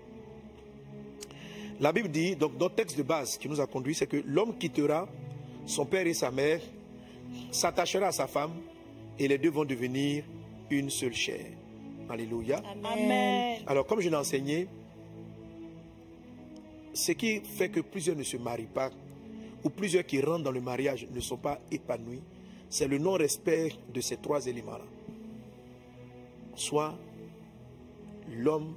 [1.80, 4.58] La Bible dit, donc notre texte de base qui nous a conduit, c'est que l'homme
[4.58, 5.08] quittera
[5.68, 6.60] son père et sa mère,
[7.52, 8.54] s'attachera à sa femme,
[9.20, 10.24] et les deux vont devenir
[10.72, 11.46] une seule chair.
[12.10, 12.62] Alléluia.
[12.84, 13.62] Amen.
[13.67, 14.67] Alors, comme je l'ai enseigné,
[16.93, 18.91] ce qui fait que plusieurs ne se marient pas,
[19.63, 22.22] ou plusieurs qui rentrent dans le mariage ne sont pas épanouis,
[22.70, 24.86] c'est le non-respect de ces trois éléments-là.
[26.56, 26.96] Soit
[28.30, 28.76] l'homme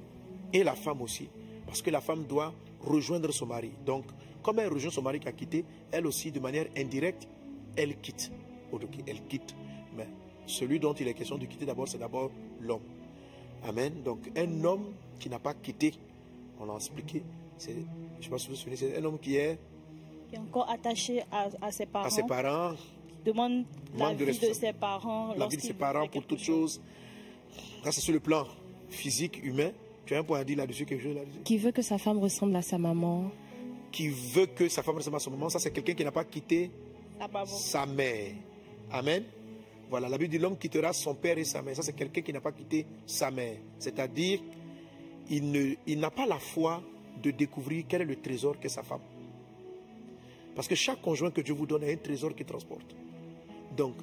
[0.53, 1.29] et la femme aussi,
[1.65, 3.71] parce que la femme doit rejoindre son mari.
[3.85, 4.05] Donc,
[4.43, 7.27] comme elle rejoint son mari qui a quitté, elle aussi, de manière indirecte,
[7.75, 8.31] elle quitte.
[9.07, 9.55] Elle quitte.
[9.95, 10.07] Mais
[10.45, 12.81] celui dont il est question de quitter d'abord, c'est d'abord l'homme.
[13.67, 14.01] Amen.
[14.03, 15.93] Donc, un homme qui n'a pas quitté,
[16.59, 17.23] on l'a expliqué,
[17.57, 17.77] c'est, je
[18.17, 19.57] ne sais pas si vous vous souvenez, c'est un homme qui est
[20.29, 22.05] Qui est encore attaché à, à ses parents.
[22.05, 22.73] à ses parents,
[23.23, 25.35] Demande la de vie de ses parents.
[25.37, 26.81] la vie de ses parents pour quelque toute chose.
[27.83, 28.45] Ça, c'est sur le plan
[28.89, 29.69] physique, humain.
[30.07, 31.39] Tu as un point à dire là-dessus, quelque chose là-dessus?
[31.43, 33.29] Qui veut que sa femme ressemble à sa maman?
[33.91, 36.23] Qui veut que sa femme ressemble à son maman, ça, c'est quelqu'un qui n'a pas
[36.23, 36.71] quitté
[37.45, 38.31] sa mère.
[38.91, 39.23] Amen.
[39.91, 41.75] Voilà, la Bible dit l'homme quittera son père et sa mère.
[41.75, 43.57] Ça, c'est quelqu'un qui n'a pas quitté sa mère.
[43.77, 44.39] C'est-à-dire,
[45.29, 46.81] il n'a pas la foi
[47.21, 49.01] de découvrir quel est le trésor qu'est sa femme.
[50.55, 52.95] Parce que chaque conjoint que Dieu vous donne a un trésor qu'il transporte.
[53.75, 53.95] Donc,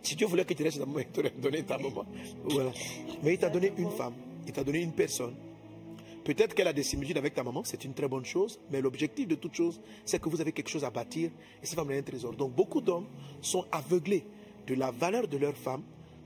[0.00, 2.06] si Dieu voulait que tu restes ta maman, il t'aurait donné ta maman.
[2.44, 2.70] Voilà.
[3.24, 4.14] Mais il t'a donné une femme,
[4.46, 5.34] il t'a donné une personne.
[6.22, 9.26] Peut-être qu'elle a des similitudes avec ta maman, c'est une très bonne chose, mais l'objectif
[9.26, 11.94] de toute chose, c'est que vous avez quelque chose à bâtir et cette femme a
[11.94, 12.32] un trésor.
[12.34, 13.06] Donc beaucoup d'hommes
[13.40, 14.24] sont aveuglés
[14.68, 15.82] de la valeur de leur femme,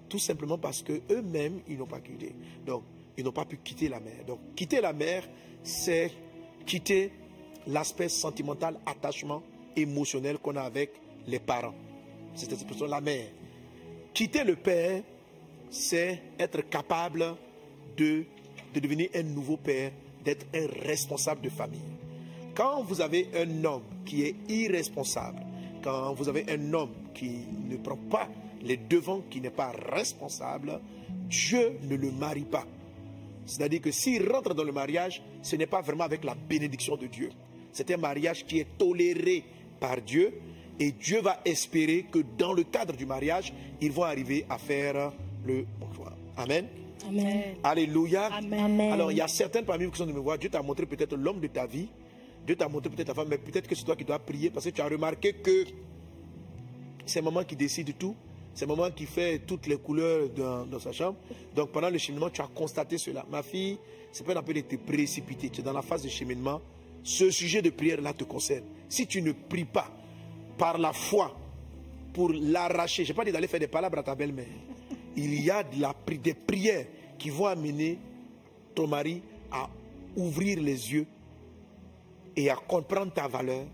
[0.09, 2.35] tout simplement parce que eux-mêmes, ils n'ont pas quitté.
[2.67, 2.83] Donc,
[3.17, 4.25] ils n'ont pas pu quitter la mère.
[4.27, 5.23] Donc, quitter la mère,
[5.63, 6.11] c'est
[6.67, 7.13] quitter
[7.67, 9.43] l'aspect sentimental, attachement
[9.77, 10.91] émotionnel qu'on a avec
[11.27, 11.75] les parents.
[12.35, 13.29] C'est cette expression, la mère.
[14.13, 15.03] Quitter le père,
[15.71, 17.37] c'est être capable
[17.97, 18.25] de,
[18.75, 19.93] de devenir un nouveau père,
[20.25, 21.81] d'être un responsable de famille.
[22.55, 25.41] Quand vous avez un homme qui est irresponsable,
[25.83, 28.29] quand vous avez un homme qui ne prend pas
[28.63, 30.81] les devants, qui n'est pas responsable,
[31.29, 32.67] Dieu ne le marie pas.
[33.47, 37.07] C'est-à-dire que s'il rentre dans le mariage, ce n'est pas vraiment avec la bénédiction de
[37.07, 37.31] Dieu.
[37.73, 39.45] C'est un mariage qui est toléré
[39.81, 40.33] par Dieu
[40.79, 45.13] et Dieu va espérer que dans le cadre du mariage, ils vont arriver à faire
[45.45, 46.13] le bon choix.
[46.37, 46.67] Amen.
[47.09, 47.43] Amen.
[47.65, 48.27] Alléluia.
[48.27, 48.61] Amen.
[48.61, 48.93] Amen.
[48.93, 50.39] Alors, il y a certaines parmi vous qui sont de me voir.
[50.39, 51.89] Dieu t'a montré peut-être l'homme de ta vie.
[52.47, 54.65] Dieu t'a montré peut-être ta femme, mais peut-être que c'est toi qui dois prier parce
[54.65, 55.65] que tu as remarqué que
[57.07, 58.15] c'est maman qui décide tout.
[58.55, 61.17] C'est maman qui fait toutes les couleurs dans, sa chambre.
[61.55, 63.25] Donc, pendant le cheminement, tu as constaté cela.
[63.31, 63.79] Ma fille,
[64.13, 65.49] c'est pas un appel de te précipiter.
[65.49, 66.61] Tu es dans la phase de cheminement.
[67.03, 68.65] Ce sujet de prière-là te concerne.
[68.89, 69.91] Si tu ne pries pas
[70.59, 71.35] par la foi
[72.13, 74.47] pour l'arracher, je n'ai pas dit d'aller faire des palabres à ta belle-mère.
[75.17, 76.87] Il y a de la, des prières
[77.19, 77.99] qui vont amener
[78.75, 79.69] ton mari à
[80.15, 81.07] ouvrir les yeux
[82.37, 83.65] et à comprendre ta valeur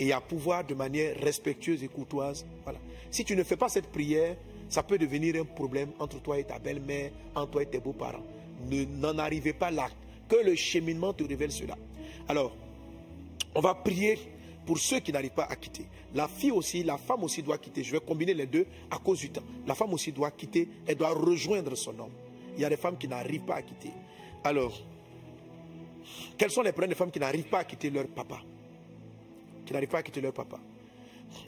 [0.00, 2.46] et à pouvoir de manière respectueuse et courtoise.
[2.64, 2.78] Voilà.
[3.10, 4.36] Si tu ne fais pas cette prière,
[4.68, 8.22] ça peut devenir un problème entre toi et ta belle-mère, entre toi et tes beaux-parents.
[8.70, 9.88] Ne- N'en arrivez pas là.
[10.28, 11.76] Que le cheminement te révèle cela.
[12.28, 12.54] Alors,
[13.54, 14.18] on va prier
[14.66, 15.86] pour ceux qui n'arrivent pas à quitter.
[16.14, 17.82] La fille aussi, la femme aussi doit quitter.
[17.82, 19.42] Je vais combiner les deux à cause du temps.
[19.66, 22.12] La femme aussi doit quitter, elle doit rejoindre son homme.
[22.56, 23.90] Il y a des femmes qui n'arrivent pas à quitter.
[24.44, 24.78] Alors,
[26.36, 28.40] quels sont les problèmes des femmes qui n'arrivent pas à quitter leur papa?
[29.68, 30.58] Qui n'arrivent pas à quitter leur papa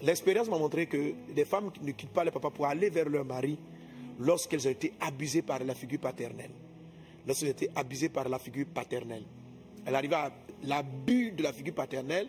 [0.02, 3.24] L'expérience m'a montré que des femmes ne quittent pas leur papa pour aller vers leur
[3.24, 3.58] mari
[4.18, 6.50] lorsqu'elles ont été abusées par la figure paternelle.
[7.26, 9.22] Lorsqu'elles ont été abusées par la figure paternelle.
[9.86, 10.30] Elle arrive à
[10.64, 12.28] l'abus de la figure paternelle.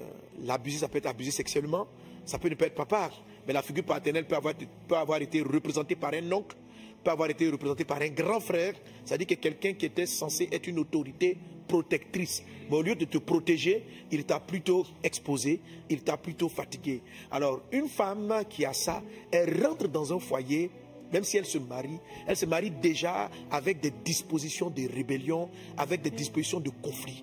[0.00, 0.04] Euh,
[0.44, 1.86] L'abuser, ça peut être abusé sexuellement.
[2.24, 3.10] Ça peut ne pas être papa.
[3.46, 4.54] Mais la figure paternelle peut avoir,
[4.88, 6.56] peut avoir été représentée par un oncle,
[7.04, 8.72] peut avoir été représentée par un grand frère.
[9.04, 12.42] C'est-à-dire que quelqu'un qui était censé être une autorité protectrice.
[12.70, 17.02] Mais au lieu de te protéger, il t'a plutôt exposé, il t'a plutôt fatigué.
[17.30, 20.70] Alors, une femme qui a ça, elle rentre dans un foyer
[21.12, 26.02] même si elle se marie, elle se marie déjà avec des dispositions de rébellion, avec
[26.02, 27.22] des dispositions de conflit.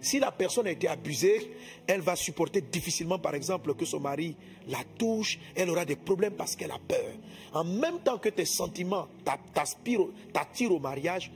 [0.00, 1.52] Si la personne a été abusée,
[1.86, 4.34] elle va supporter difficilement, par exemple, que son mari
[4.68, 5.38] la touche.
[5.54, 7.14] Elle aura des problèmes parce qu'elle a peur.
[7.52, 9.08] En même temps que tes sentiments
[10.32, 11.30] t'attirent au mariage,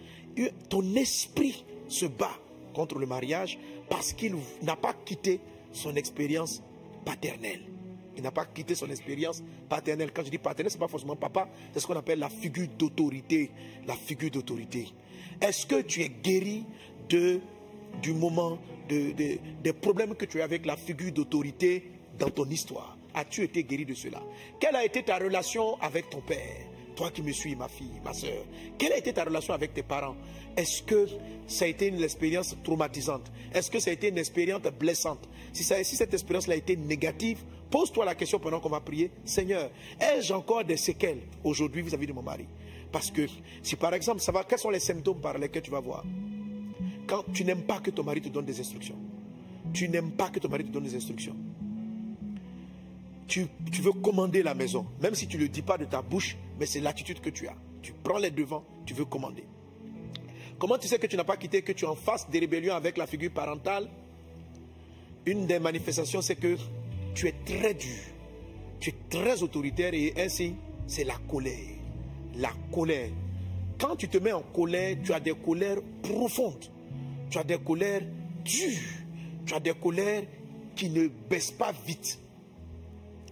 [0.68, 2.36] ton esprit se bat
[2.74, 5.40] contre le mariage parce qu'il n'a pas quitté
[5.72, 6.62] son expérience
[7.04, 7.62] paternelle.
[8.16, 10.12] Il n'a pas quitté son expérience paternelle.
[10.12, 12.68] Quand je dis paternelle, ce n'est pas forcément papa, c'est ce qu'on appelle la figure
[12.78, 13.50] d'autorité.
[13.86, 14.88] La figure d'autorité.
[15.40, 16.64] Est-ce que tu es guéri
[17.08, 17.40] de,
[18.02, 22.96] du moment, de, des problèmes que tu as avec la figure d'autorité dans ton histoire?
[23.14, 24.22] As-tu été guéri de cela?
[24.60, 26.66] Quelle a été ta relation avec ton père?
[27.02, 28.44] Toi qui me suis, ma fille, ma soeur,
[28.78, 30.14] quelle a été ta relation avec tes parents?
[30.56, 31.08] Est-ce que
[31.48, 33.28] ça a été une expérience traumatisante?
[33.52, 35.28] Est-ce que ça a été une expérience blessante?
[35.52, 39.10] Si, ça, si cette expérience-là a été négative, pose-toi la question pendant qu'on va prier.
[39.24, 39.68] Seigneur,
[40.00, 42.46] ai-je encore des séquelles aujourd'hui vis-à-vis de mon mari?
[42.92, 43.26] Parce que
[43.64, 46.04] si par exemple, ça va, quels sont les symptômes par lesquels tu vas voir?
[47.08, 48.98] Quand tu n'aimes pas que ton mari te donne des instructions.
[49.72, 51.34] Tu n'aimes pas que ton mari te donne des instructions
[53.32, 56.36] tu, veux commander la maison, même si tu ne le dis pas de ta bouche,
[56.60, 57.56] mais c'est l'attitude que tu as.
[57.80, 59.44] Tu prends les devants, tu veux commander.
[60.58, 62.98] Comment tu sais que tu n'as pas quitté, que tu en fasses des rébellions avec
[62.98, 63.88] la figure parentale?
[65.24, 66.56] Une des manifestations, c'est que
[67.14, 68.02] tu es très dur,
[68.80, 70.54] tu es très autoritaire et ainsi,
[70.86, 71.78] c'est la colère.
[72.36, 73.10] La colère.
[73.78, 76.66] Quand tu te mets en colère, tu as des colères profondes.
[77.30, 78.02] Tu as des colères
[78.44, 78.78] dures.
[79.46, 80.24] Tu as des colères
[80.76, 82.21] qui ne baissent pas vite.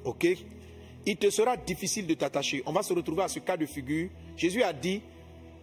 [0.04, 0.26] Ok?
[1.06, 2.62] Il te sera difficile de t'attacher.
[2.66, 4.10] On va se retrouver à ce cas de figure.
[4.36, 5.02] Jésus a dit,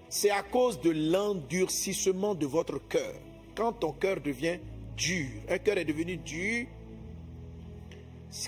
[0.10, 3.14] c'est à cause de l'endurcissement de votre cœur.
[3.56, 4.60] Quand ton cœur devient
[4.96, 6.68] dur, un cœur est devenu dur,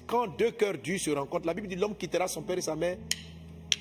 [0.05, 2.75] quand deux cœurs durs se rencontrent, la Bible dit l'homme quittera son père et sa
[2.75, 2.97] mère,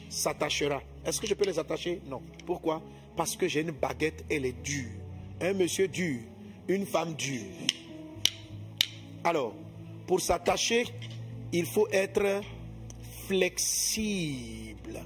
[0.09, 0.83] s'attachera.
[1.05, 2.01] Est-ce que je peux les attacher?
[2.07, 2.23] Non.
[2.47, 2.83] Pourquoi?
[3.17, 4.91] Parce que j'ai une baguette, elle est dure.
[5.41, 6.21] Un monsieur dur,
[6.69, 7.45] une femme dure.
[9.25, 9.55] Alors,
[10.07, 10.87] pour s'attacher,
[11.53, 12.43] il faut être
[13.27, 15.01] flexible.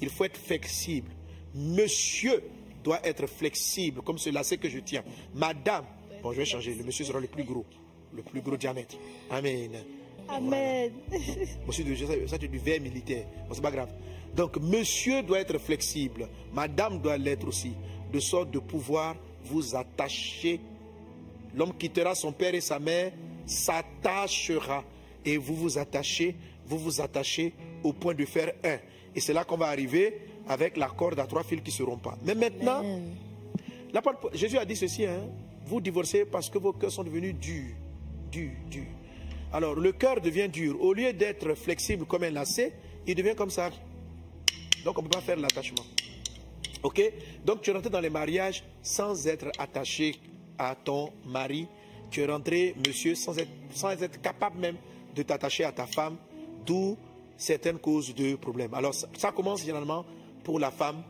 [0.00, 1.10] Il faut être flexible.
[1.54, 2.42] Monsieur
[2.84, 5.02] doit être flexible, comme cela c'est que je tiens.
[5.34, 5.84] Madame,
[6.22, 6.74] bon, je vais changer.
[6.74, 7.66] Le monsieur sera le plus gros,
[8.14, 8.96] le plus gros diamètre.
[9.30, 9.72] Amen.
[10.28, 10.92] Amen.
[11.66, 11.84] Monsieur,
[12.26, 13.26] ça c'est du verre militaire.
[13.48, 13.92] Bon, c'est pas grave.
[14.34, 16.28] Donc, monsieur doit être flexible.
[16.52, 17.72] Madame doit l'être aussi,
[18.12, 20.60] de sorte de pouvoir vous attacher.
[21.54, 23.10] L'homme quittera son père et sa mère,
[23.46, 24.84] s'attachera
[25.28, 27.52] et vous vous attachez, vous vous attachez
[27.84, 28.78] au point de faire un.
[29.14, 31.98] Et c'est là qu'on va arriver avec la corde à trois fils qui ne seront
[31.98, 32.16] pas.
[32.24, 32.82] Mais maintenant,
[34.32, 35.28] Jésus a dit ceci, hein,
[35.66, 37.74] vous divorcez parce que vos cœurs sont devenus durs,
[38.32, 38.84] durs, durs.
[39.52, 40.80] Alors le cœur devient dur.
[40.80, 42.72] Au lieu d'être flexible comme un lacet,
[43.06, 43.70] il devient comme ça.
[44.82, 45.84] Donc on ne peut pas faire l'attachement.
[46.82, 47.02] Ok?
[47.44, 50.14] Donc tu rentres dans les mariages sans être attaché
[50.56, 51.66] à ton mari.
[52.10, 54.76] Tu es rentré, monsieur, sans être, sans être capable même
[55.14, 56.16] de t'attacher à ta femme,
[56.64, 56.96] d'où
[57.36, 58.74] certaines causes de problèmes.
[58.74, 60.04] Alors ça, commence généralement
[60.44, 61.02] pour la femme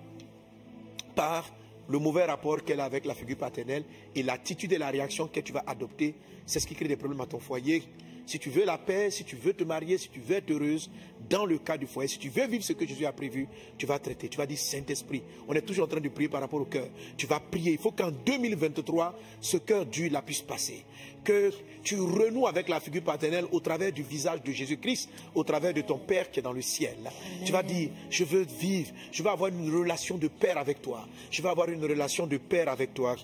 [1.14, 1.50] par
[1.88, 3.84] le mauvais rapport qu'elle a avec la figure paternelle
[4.14, 6.14] et l'attitude et la réaction que tu vas adopter,
[6.46, 7.82] c'est ce qui crée des problèmes à ton foyer.
[8.26, 10.90] Si tu veux la paix, si tu veux te marier, si tu veux être heureuse,
[11.28, 13.86] dans le cas du foyer, si tu veux vivre ce que Jésus a prévu, tu
[13.86, 14.28] vas traiter.
[14.28, 15.22] Tu vas dire Saint-Esprit.
[15.46, 16.88] On est toujours en train de prier par rapport au cœur.
[17.16, 17.72] Tu vas prier.
[17.72, 20.84] Il faut qu'en 2023, ce cœur dur la puisse passer.
[21.24, 21.50] Que
[21.82, 25.82] tu renoues avec la figure paternelle au travers du visage de Jésus-Christ, au travers de
[25.82, 26.96] ton Père qui est dans le ciel.
[27.44, 31.06] Tu vas dire, je veux vivre, je veux avoir une relation de Père avec toi.
[31.30, 33.16] Je veux avoir une relation de Père avec toi.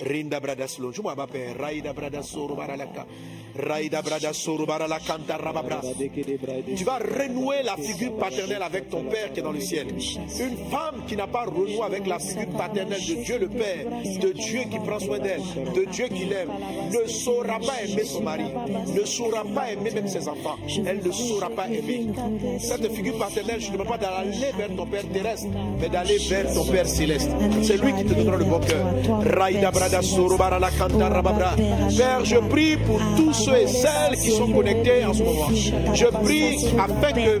[0.00, 3.06] Rinda Bradaslo, je m'appelle Raïda Bradasoro Baralaka.
[3.56, 5.80] Raïda Bradasoro Barala Kanta Rababra.
[6.76, 9.88] Tu vas renouer la figure paternelle avec ton Père qui est dans le ciel.
[9.88, 13.86] Une femme qui n'a pas renoué avec la figure paternelle de Dieu le Père,
[14.20, 15.40] de Dieu qui prend soin d'elle,
[15.74, 16.50] de Dieu qui l'aime,
[16.92, 18.44] ne saura pas aimer son mari,
[18.94, 20.56] ne saura pas aimer même ses enfants.
[20.86, 22.06] Elle ne saura pas aimer.
[22.60, 25.48] Cette figure paternelle, je ne veux pas d'aller vers ton Père terrestre,
[25.80, 27.30] mais d'aller vers ton Père céleste.
[27.62, 28.86] C'est lui qui te donnera le bon cœur.
[29.36, 29.72] Raïda
[31.96, 35.48] Père, je prie pour tous ceux et celles qui sont connectés en ce moment.
[35.94, 37.40] Je prie afin que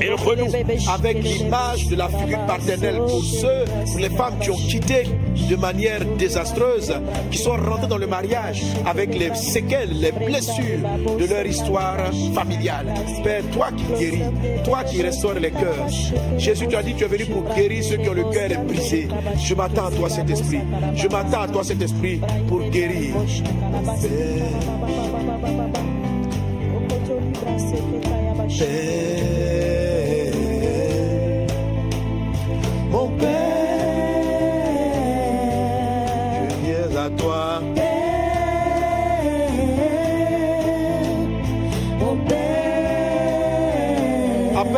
[0.00, 0.52] et renoue
[0.92, 5.04] avec l'image de la figure paternelle pour ceux, pour les femmes qui ont quitté
[5.44, 6.94] de manière désastreuse,
[7.30, 10.80] qui sont rentrées dans le mariage avec les séquelles, les blessures
[11.18, 11.98] de leur histoire
[12.34, 12.92] familiale.
[13.22, 14.22] Père, toi qui guéris,
[14.64, 15.88] toi qui restaures les cœurs.
[16.38, 19.08] Jésus, tu as dit tu es venu pour guérir ceux qui ont le cœur brisé.
[19.38, 20.60] Je m'attends à toi, cet esprit.
[20.94, 23.14] Je m'attends à toi, cet esprit, pour guérir.
[23.72, 23.96] Mon
[28.58, 29.15] Père,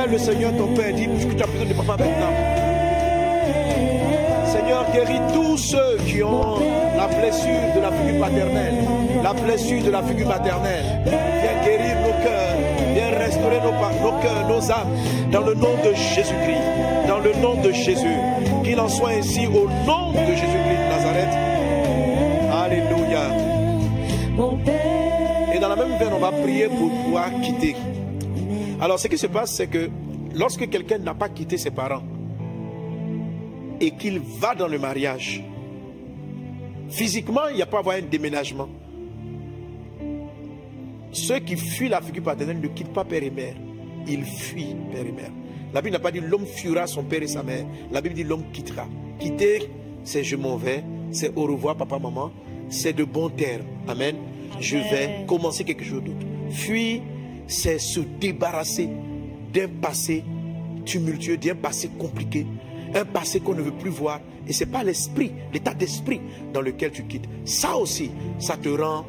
[0.09, 0.95] Appelle le Seigneur ton Père.
[0.95, 2.33] Dis que tu as besoin de papa maintenant?
[4.47, 6.61] Seigneur, guéris tous ceux qui ont
[6.97, 8.75] la blessure de la figure paternelle,
[9.23, 10.85] la blessure de la figure maternelle.
[11.05, 12.57] Viens guérir nos cœurs,
[12.95, 14.89] viens restaurer nos, nos cœurs, nos âmes,
[15.31, 18.19] dans le nom de Jésus-Christ, dans le nom de Jésus.
[18.65, 21.35] Qu'il en soit ainsi au nom de Jésus-Christ de Nazareth.
[22.65, 23.25] Alléluia.
[25.55, 27.77] Et dans la même veine, on va prier pour pouvoir quitter.
[28.81, 29.91] Alors, ce qui se passe, c'est que
[30.39, 32.03] lorsque quelqu'un n'a pas quitté ses parents
[33.81, 35.43] et qu'il va dans le mariage,
[36.89, 38.69] physiquement, il n'y a pas à avoir un déménagement.
[41.11, 43.55] Ceux qui fuient la figure paternelle ne quittent pas père et mère.
[44.07, 45.31] Ils fuient père et mère.
[45.75, 47.67] La Bible n'a pas dit l'homme fuira son père et sa mère.
[47.91, 48.87] La Bible dit l'homme quittera.
[49.19, 49.71] Quitter,
[50.05, 50.85] c'est je m'en vais.
[51.11, 52.31] C'est au revoir, papa, maman.
[52.69, 53.65] C'est de bon terme.
[53.87, 54.17] Amen.
[54.61, 56.27] Je vais commencer quelque chose d'autre.
[56.51, 57.03] Fuir,
[57.47, 58.89] c'est se débarrasser
[59.67, 60.25] passé
[60.85, 62.47] tumultueux, d'un passé compliqué,
[62.95, 64.21] un passé qu'on ne veut plus voir.
[64.47, 66.21] Et ce n'est pas l'esprit, l'état d'esprit
[66.53, 67.29] dans lequel tu quittes.
[67.45, 69.05] Ça aussi, ça te rend,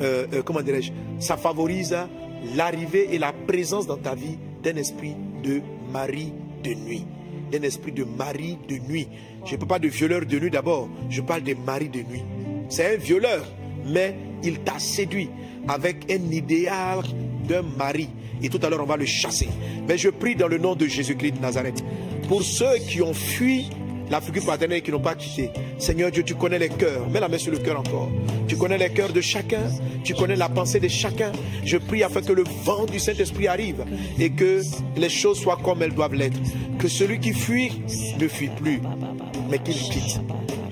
[0.00, 1.96] euh, euh, comment dirais-je, ça favorise
[2.54, 5.60] l'arrivée et la présence dans ta vie d'un esprit de
[5.92, 7.04] mari de nuit.
[7.50, 9.08] D'un esprit de mari de nuit.
[9.44, 12.22] Je ne parle pas de violeur de nuit d'abord, je parle de mari de nuit.
[12.68, 13.44] C'est un violeur,
[13.86, 14.14] mais
[14.44, 15.30] il t'a séduit
[15.66, 17.02] avec un idéal
[17.50, 18.08] d'un mari.
[18.42, 19.48] Et tout à l'heure, on va le chasser.
[19.88, 21.82] Mais je prie dans le nom de Jésus-Christ de Nazareth.
[22.28, 23.68] Pour ceux qui ont fui
[24.08, 25.50] la figure paternelle et qui n'ont pas quitté.
[25.78, 27.08] Seigneur Dieu, tu connais les cœurs.
[27.10, 28.08] Mets la main sur le cœur encore.
[28.48, 29.62] Tu connais les cœurs de chacun.
[30.02, 31.30] Tu connais la pensée de chacun.
[31.64, 33.84] Je prie afin que le vent du Saint-Esprit arrive
[34.18, 34.62] et que
[34.96, 36.38] les choses soient comme elles doivent l'être.
[36.78, 37.82] Que celui qui fuit
[38.18, 38.80] ne fuit plus,
[39.48, 40.20] mais qu'il quitte.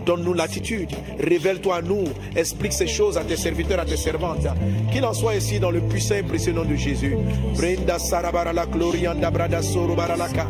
[0.08, 0.88] Donne-nous l'attitude.
[1.20, 2.04] Révèle-toi à nous.
[2.34, 4.46] Explique ces choses à tes serviteurs, à tes servantes.
[4.90, 7.14] Qu'il en soit ici dans le puissant et précieux nom de Jésus.
[7.54, 10.46] Brenda sarabara la glorianda brada soro baralaka.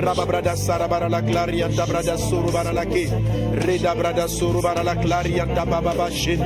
[0.00, 3.10] Rababrada sarabara la glarianda brada soro baralake.
[3.66, 6.40] Reda brada soro barala glarianda bababa shin.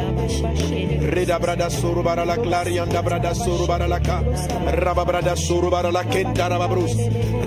[1.12, 4.24] Reda brada soro barala glarianda brada soro baralaka.
[4.82, 6.96] Rababrada soro barala kenda rababrus.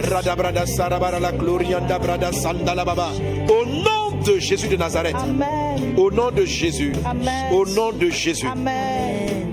[0.10, 3.12] Rada brada sarabara la glorianda brada sandala baba.
[3.50, 5.16] Au nom de Jésus de Nazareth.
[5.16, 5.96] Amen.
[5.98, 6.94] Au nom de Jésus.
[7.06, 7.54] Amen.
[7.54, 8.48] Au nom de Jésus.
[8.48, 9.48] Amen.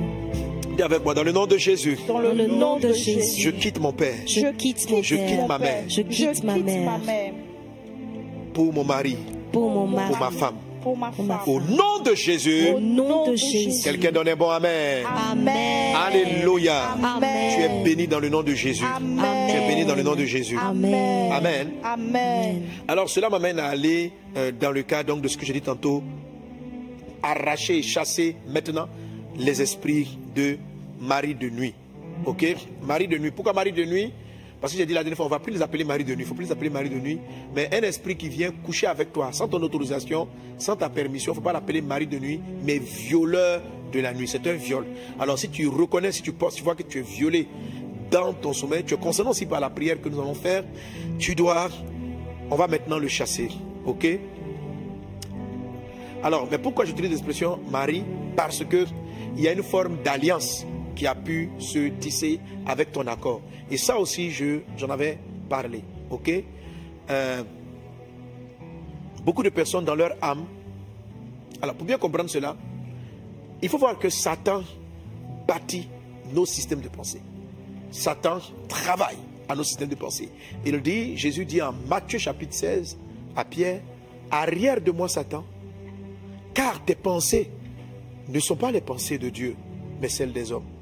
[0.76, 1.98] Dis avec moi, dans le nom de Jésus.
[2.06, 3.40] Dans le nom de Jésus.
[3.42, 5.26] Je quitte mon père Je quitte mon Je père.
[5.28, 5.82] quitte ma mère.
[5.88, 7.00] Je quitte ma mère.
[8.54, 9.16] pour mon mari,
[9.52, 10.08] Pour mon mari.
[10.08, 10.54] pour ma femme.
[10.82, 11.48] Pour ma Pour ma femme.
[11.48, 12.68] Au nom de Jésus.
[12.74, 13.82] Au nom de Jésus.
[13.82, 15.04] Quelqu'un donne un bon Amen.
[15.30, 15.96] Amen.
[15.96, 16.92] Alléluia.
[16.92, 17.54] Amen.
[17.54, 18.84] Tu es béni dans le nom de Jésus.
[18.84, 19.48] Amen.
[19.48, 20.56] Tu es béni dans le nom de Jésus.
[20.58, 21.32] Amen.
[21.32, 21.70] Amen.
[21.82, 22.62] Amen.
[22.86, 25.60] Alors cela m'amène à aller euh, dans le cas donc de ce que j'ai dit
[25.60, 26.02] tantôt,
[27.22, 28.88] arracher et chasser maintenant
[29.36, 30.58] les esprits de
[31.00, 31.74] mari de nuit.
[32.26, 32.44] Ok?
[32.82, 33.30] Mari de nuit.
[33.30, 34.12] Pourquoi mari de nuit?
[34.60, 36.14] Parce que j'ai dit la dernière fois, on ne va plus les appeler mari de
[36.14, 37.20] nuit, il ne faut plus les appeler mari de nuit,
[37.54, 40.26] mais un esprit qui vient coucher avec toi sans ton autorisation,
[40.58, 44.12] sans ta permission, il ne faut pas l'appeler mari de nuit, mais violeur de la
[44.12, 44.26] nuit.
[44.26, 44.84] C'est un viol.
[45.20, 47.46] Alors si tu reconnais, si tu penses, tu vois que tu es violé
[48.10, 50.64] dans ton sommeil, tu es concerné aussi par la prière que nous allons faire,
[51.18, 51.68] tu dois,
[52.50, 53.48] on va maintenant le chasser.
[53.86, 54.06] Ok?
[56.22, 58.02] Alors, mais pourquoi j'utilise l'expression mari?
[58.34, 58.86] Parce que
[59.36, 60.66] il y a une forme d'alliance
[60.98, 63.40] qui a pu se tisser avec ton accord.
[63.70, 65.82] Et ça aussi, je, j'en avais parlé.
[66.10, 66.30] Ok?
[67.08, 67.42] Euh,
[69.24, 70.46] Beaucoup de personnes dans leur âme.
[71.60, 72.56] Alors, pour bien comprendre cela,
[73.60, 74.62] il faut voir que Satan
[75.46, 75.88] bâtit
[76.32, 77.20] nos systèmes de pensée.
[77.90, 80.30] Satan travaille à nos systèmes de pensée.
[80.64, 82.96] Il dit, Jésus dit en Matthieu chapitre 16
[83.36, 83.82] à Pierre,
[84.30, 85.44] arrière de moi Satan,
[86.54, 87.50] car tes pensées
[88.28, 89.56] ne sont pas les pensées de Dieu,
[90.00, 90.77] mais celles des hommes.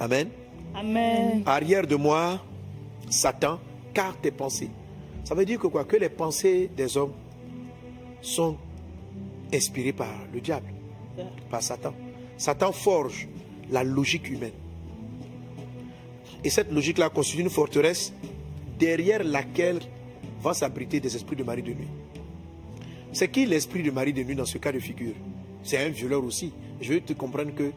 [0.00, 0.28] Amen.
[0.74, 1.42] Amen.
[1.46, 2.40] Arrière de moi,
[3.10, 3.58] Satan,
[3.92, 4.70] car tes pensées.
[5.24, 5.84] Ça veut dire que quoi?
[5.84, 7.12] Que les pensées des hommes
[8.20, 8.56] sont
[9.52, 10.68] inspirées par le diable,
[11.50, 11.94] par Satan.
[12.36, 13.28] Satan forge
[13.70, 14.52] la logique humaine.
[16.44, 18.12] Et cette logique-là constitue une forteresse
[18.78, 19.80] derrière laquelle
[20.40, 21.88] vont s'abriter des esprits de mari de nuit.
[23.12, 25.14] C'est qui l'esprit de mari de nuit dans ce cas de figure?
[25.62, 26.52] C'est un violeur aussi.
[26.80, 27.72] Je veux te comprendre que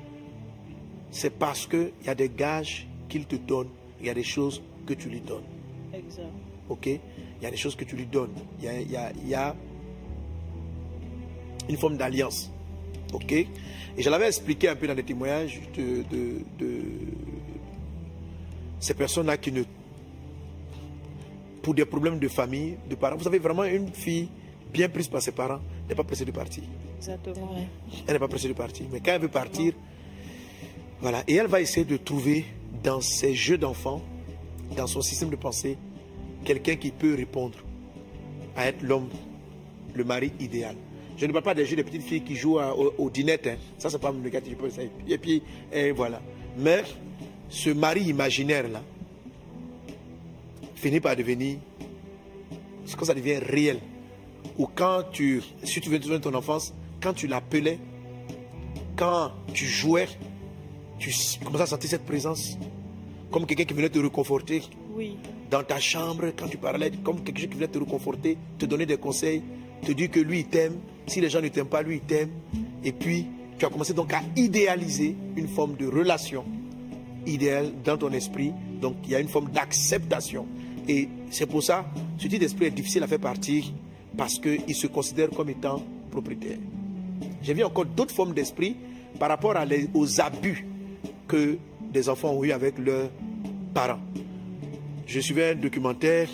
[1.11, 3.67] c'est parce qu'il y a des gages qu'il te donne,
[3.99, 5.43] il y a des choses que tu lui donnes.
[5.93, 6.25] Exact.
[6.69, 6.87] Ok?
[6.87, 8.31] Il y a des choses que tu lui donnes.
[8.59, 9.55] Il y a, il y a- il y a
[11.69, 12.49] une forme d'alliance.
[13.13, 13.31] Ok?
[13.33, 13.47] Et
[13.97, 16.81] je l'avais expliqué un peu dans les témoignages de, de- de
[18.79, 19.63] ces personnes-là qui ne.
[21.61, 23.15] Pour des problèmes de famille, de parents.
[23.17, 24.29] Vous savez, vraiment, une fille
[24.73, 26.63] bien prise par ses parents n'est pas pressée de partir.
[26.97, 27.53] Exactement.
[28.07, 28.85] Elle n'est pas pressée de partir.
[28.91, 29.73] Mais quand elle veut partir,
[31.01, 31.23] voilà.
[31.27, 32.45] Et elle va essayer de trouver
[32.83, 34.01] dans ses jeux d'enfants
[34.75, 35.77] dans son système de pensée
[36.45, 37.57] quelqu'un qui peut répondre
[38.55, 39.09] à être l'homme,
[39.93, 40.75] le mari idéal.
[41.17, 43.47] Je ne parle pas des jeux de petites filles qui jouent au, dinette.
[43.47, 43.57] Hein.
[43.77, 44.57] Ça, c'est pas négatif.
[45.07, 46.21] Et puis, et voilà.
[46.57, 46.83] Mais
[47.49, 48.81] ce mari imaginaire-là
[50.75, 51.57] finit par devenir,
[52.85, 53.79] ce que ça devient réel.
[54.57, 57.77] Ou quand tu, si tu veux de ton enfance, quand tu l'appelais,
[58.95, 60.07] quand tu jouais,
[61.01, 61.11] tu
[61.43, 62.57] commençais à sentir cette présence,
[63.31, 64.61] comme quelqu'un qui venait te réconforter.
[64.95, 65.17] Oui.
[65.49, 68.97] Dans ta chambre, quand tu parlais, comme quelqu'un qui venait te réconforter, te donner des
[68.97, 69.41] conseils,
[69.81, 70.75] te dire que lui, il t'aime.
[71.07, 72.29] Si les gens ne t'aiment pas, lui, il t'aime.
[72.83, 73.25] Et puis,
[73.57, 76.45] tu as commencé donc à idéaliser une forme de relation
[77.25, 78.53] idéale dans ton esprit.
[78.79, 80.45] Donc, il y a une forme d'acceptation.
[80.87, 81.85] Et c'est pour ça,
[82.17, 83.63] ce type d'esprit est difficile à faire partir
[84.15, 85.81] parce qu'il se considère comme étant
[86.11, 86.57] propriétaire.
[87.41, 88.75] J'ai vu encore d'autres formes d'esprit
[89.19, 89.55] par rapport
[89.93, 90.65] aux abus
[91.91, 93.09] des enfants ont eu avec leurs
[93.73, 93.99] parents.
[95.07, 96.29] Je suivais un documentaire,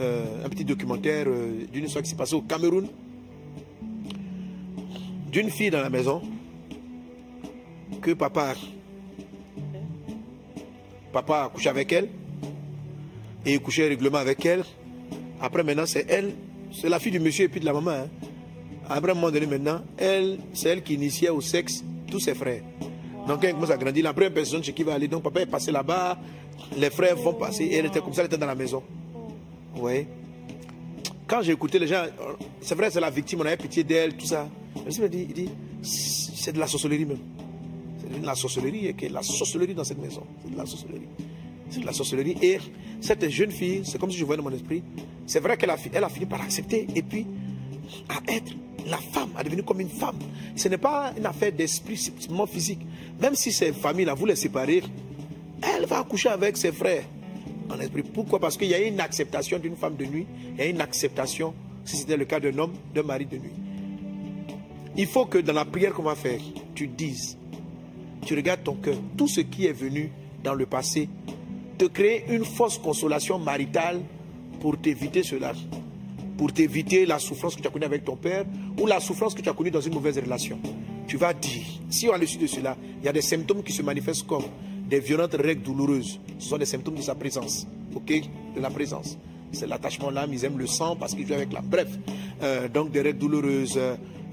[0.00, 2.88] euh, un petit documentaire euh, d'une histoire qui s'est passée au Cameroun,
[5.30, 6.22] d'une fille dans la maison
[8.00, 8.54] que papa,
[11.12, 12.08] papa a couché avec elle
[13.44, 14.64] et couché règlement avec elle.
[15.40, 16.34] Après maintenant c'est elle,
[16.72, 17.90] c'est la fille du monsieur et puis de la maman.
[17.90, 18.08] Hein.
[18.88, 22.62] Après un moment donné maintenant, elle, c'est elle qui initiait au sexe tous ses frères.
[23.28, 25.42] Donc quand elle commence à grandir, la première personne chez qui va aller, donc papa
[25.42, 26.18] est passé là-bas,
[26.78, 28.82] les frères vont passer, et elle était comme ça, elle était dans la maison.
[29.76, 30.06] Oui.
[31.26, 32.04] Quand j'ai écouté les gens,
[32.62, 34.48] c'est vrai, c'est la victime, on avait pitié d'elle, tout ça.
[34.86, 35.50] Me dit, il dit,
[35.82, 37.18] c'est de la sorcellerie même.
[38.00, 40.22] C'est de la sorcellerie, et que la sorcellerie dans cette maison.
[40.42, 41.08] C'est de la sorcellerie.
[41.68, 42.36] C'est de la sorcellerie.
[42.40, 42.58] Et
[43.02, 44.82] cette jeune fille, c'est comme si je voyais dans mon esprit,
[45.26, 47.26] c'est vrai qu'elle a, fini par accepter et puis
[48.08, 48.54] à être
[48.86, 50.16] la femme, à devenir comme une femme.
[50.56, 52.80] Ce n'est pas une affaire d'esprit simplement physique.
[53.20, 54.82] Même si ces familles-là, vous les séparez,
[55.62, 57.04] elle va accoucher avec ses frères
[57.70, 58.02] en esprit.
[58.02, 58.38] Pourquoi?
[58.38, 60.26] Parce qu'il y a une acceptation d'une femme de nuit,
[60.58, 61.54] a une acceptation,
[61.84, 63.52] si c'était le cas d'un homme, d'un mari de nuit.
[64.96, 66.40] Il faut que dans la prière qu'on va faire,
[66.74, 67.36] tu dises,
[68.24, 70.10] tu regardes ton cœur, tout ce qui est venu
[70.42, 71.08] dans le passé,
[71.76, 74.00] te créer une fausse consolation maritale
[74.60, 75.52] pour t'éviter cela,
[76.36, 78.44] pour t'éviter la souffrance que tu as connue avec ton père
[78.80, 80.58] ou la souffrance que tu as connue dans une mauvaise relation.
[81.08, 83.82] Tu vas dire, si à l'issue de cela, il y a des symptômes qui se
[83.82, 84.44] manifestent comme
[84.88, 88.12] des violentes règles douloureuses, ce sont des symptômes de sa présence, ok?
[88.54, 89.18] De la présence.
[89.50, 91.62] C'est l'attachement l'âme, ils aiment le sang parce qu'ils jouent avec la.
[91.62, 91.88] Bref,
[92.42, 93.78] euh, donc des règles douloureuses,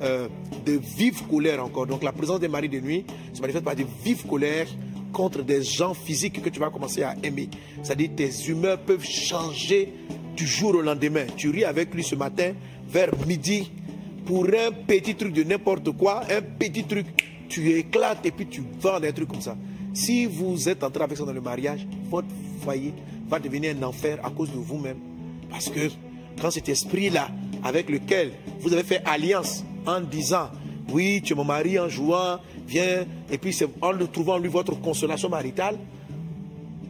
[0.01, 0.28] euh,
[0.65, 1.88] de vives colères encore.
[1.88, 4.67] Donc la présence des maris de nuit se manifeste par des vives colères
[5.13, 7.49] contre des gens physiques que tu vas commencer à aimer.
[7.82, 9.93] C'est-à-dire tes humeurs peuvent changer
[10.36, 11.26] du jour au lendemain.
[11.38, 12.51] Tu ris avec lui ce matin
[12.89, 13.71] vers midi
[14.26, 17.05] pour un petit truc de n'importe quoi, un petit truc,
[17.47, 19.55] tu éclates et puis tu vends des trucs comme ça.
[19.93, 22.28] Si vous êtes entré avec ça dans le mariage, votre
[22.61, 22.93] foyer
[23.30, 24.97] va devenir un enfer à cause de vous-même.
[25.49, 25.89] Parce que
[26.41, 27.30] quand cet esprit-là,
[27.63, 30.49] avec lequel vous avez fait alliance en disant,
[30.91, 34.80] oui, tu es mon mari en jouant, viens, et puis en le trouvant lui votre
[34.82, 35.78] consolation maritale,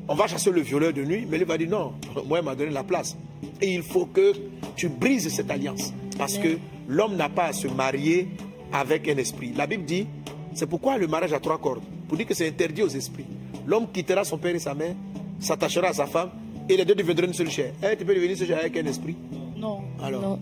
[0.07, 1.93] on va chasser le violeur de nuit, mais lui va dire non,
[2.25, 3.17] moi il m'a donné la place.
[3.61, 4.33] Et il faut que
[4.75, 5.93] tu brises cette alliance.
[6.17, 8.27] Parce que l'homme n'a pas à se marier
[8.71, 9.51] avec un esprit.
[9.55, 10.07] La Bible dit,
[10.53, 11.83] c'est pourquoi le mariage a trois cordes.
[12.07, 13.25] Pour dire que c'est interdit aux esprits.
[13.65, 14.95] L'homme quittera son père et sa mère,
[15.39, 16.29] s'attachera à sa femme,
[16.69, 17.73] et les deux deviendront une seule chair.
[17.83, 19.15] Eh, tu peux devenir seule chair avec un esprit?
[19.57, 19.81] Non.
[20.01, 20.39] Alors?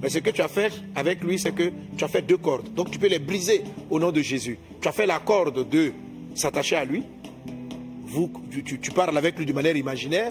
[0.00, 2.72] Mais ce que tu as fait avec lui, c'est que tu as fait deux cordes.
[2.74, 4.58] Donc tu peux les briser au nom de Jésus.
[4.80, 5.92] Tu as fait la corde de
[6.34, 7.02] s'attacher à lui.
[8.06, 10.30] Vous, tu, tu parles avec lui de manière imaginaire.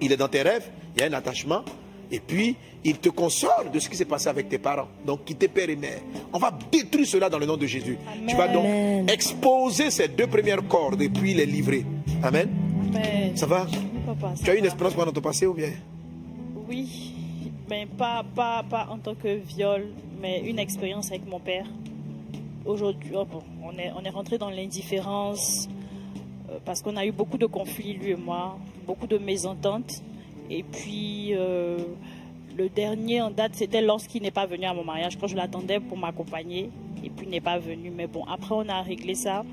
[0.00, 0.70] Il est dans tes rêves.
[0.94, 1.62] Il y a un attachement.
[2.12, 4.88] Et puis, il te console de ce qui s'est passé avec tes parents.
[5.06, 6.00] Donc, quitter père et mère.
[6.32, 7.98] On va détruire cela dans le nom de Jésus.
[8.26, 11.84] Tu vas donc exposer ces deux premières cordes et puis les livrer.
[12.22, 12.48] Amen.
[13.36, 13.66] Ça va?
[14.42, 15.70] Tu as eu une expérience pendant ton passé ou bien?
[16.68, 17.14] Oui,
[17.68, 19.86] mais pas, pas, pas en tant que viol,
[20.20, 21.66] mais une expérience avec mon père.
[22.64, 23.26] Aujourd'hui, oh
[23.62, 25.68] on, est, on est rentré dans l'indifférence
[26.64, 30.02] parce qu'on a eu beaucoup de conflits, lui et moi, beaucoup de mésententes.
[30.50, 31.78] Et puis, euh,
[32.56, 35.80] le dernier en date, c'était lorsqu'il n'est pas venu à mon mariage, quand je l'attendais
[35.80, 36.70] pour m'accompagner,
[37.04, 37.90] et puis il n'est pas venu.
[37.90, 39.44] Mais bon, après, on a réglé ça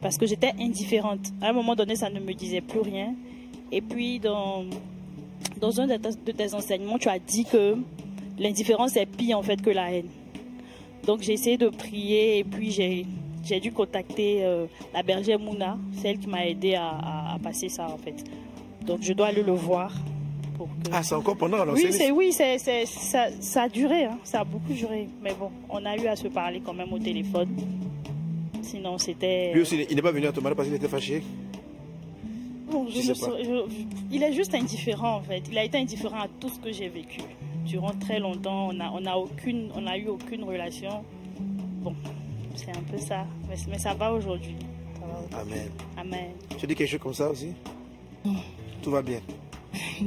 [0.00, 1.32] parce que j'étais indifférente.
[1.40, 3.14] À un moment donné, ça ne me disait plus rien.
[3.72, 4.64] Et puis, dans,
[5.60, 7.76] dans un de tes, enseignements, tu as dit que
[8.38, 10.08] l'indifférence est pire en fait que la haine.
[11.06, 13.06] Donc, j'ai essayé de prier et puis j'ai
[13.44, 17.86] j'ai dû contacter euh, la bergère Mouna, celle qui m'a aidé à, à, passer ça
[17.88, 18.24] en fait.
[18.86, 19.92] Donc je dois aller le voir.
[20.92, 24.18] Ah, c'est encore pendant Oui, c'est, oui c'est, ça, ça, a duré, hein.
[24.22, 25.08] ça a beaucoup duré.
[25.22, 27.48] Mais bon, on a eu à se parler quand même au téléphone.
[28.62, 29.52] Sinon, c'était.
[29.52, 31.22] Lui aussi, il n'est pas venu à te parce qu'il était fâché
[32.70, 33.64] Bon, je Je me
[34.10, 35.42] il est juste indifférent en fait.
[35.50, 37.20] Il a été indifférent à tout ce que j'ai vécu.
[37.66, 41.04] Durant très longtemps, on a, on a aucune, on a eu aucune relation.
[41.82, 41.94] Bon,
[42.54, 43.26] c'est un peu ça.
[43.48, 44.56] Mais, mais ça va aujourd'hui.
[45.32, 45.70] Amen.
[45.96, 46.30] Amen.
[46.58, 47.52] Tu dis quelque chose comme ça aussi?
[48.82, 49.20] Tout va bien.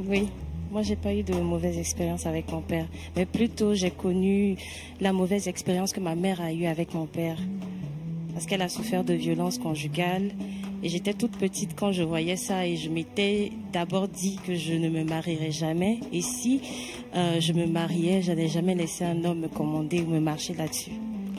[0.06, 0.30] Oui,
[0.72, 4.58] moi j'ai pas eu de mauvaise expérience avec mon père, mais plutôt j'ai connu
[5.00, 7.38] la mauvaise expérience que ma mère a eue avec mon père.
[8.34, 10.32] Parce qu'elle a souffert de violences conjugales
[10.84, 14.74] et j'étais toute petite quand je voyais ça et je m'étais d'abord dit que je
[14.74, 16.62] ne me marierais jamais et si
[17.16, 20.92] euh, je me mariais, j'allais jamais laisser un homme me commander ou me marcher là-dessus.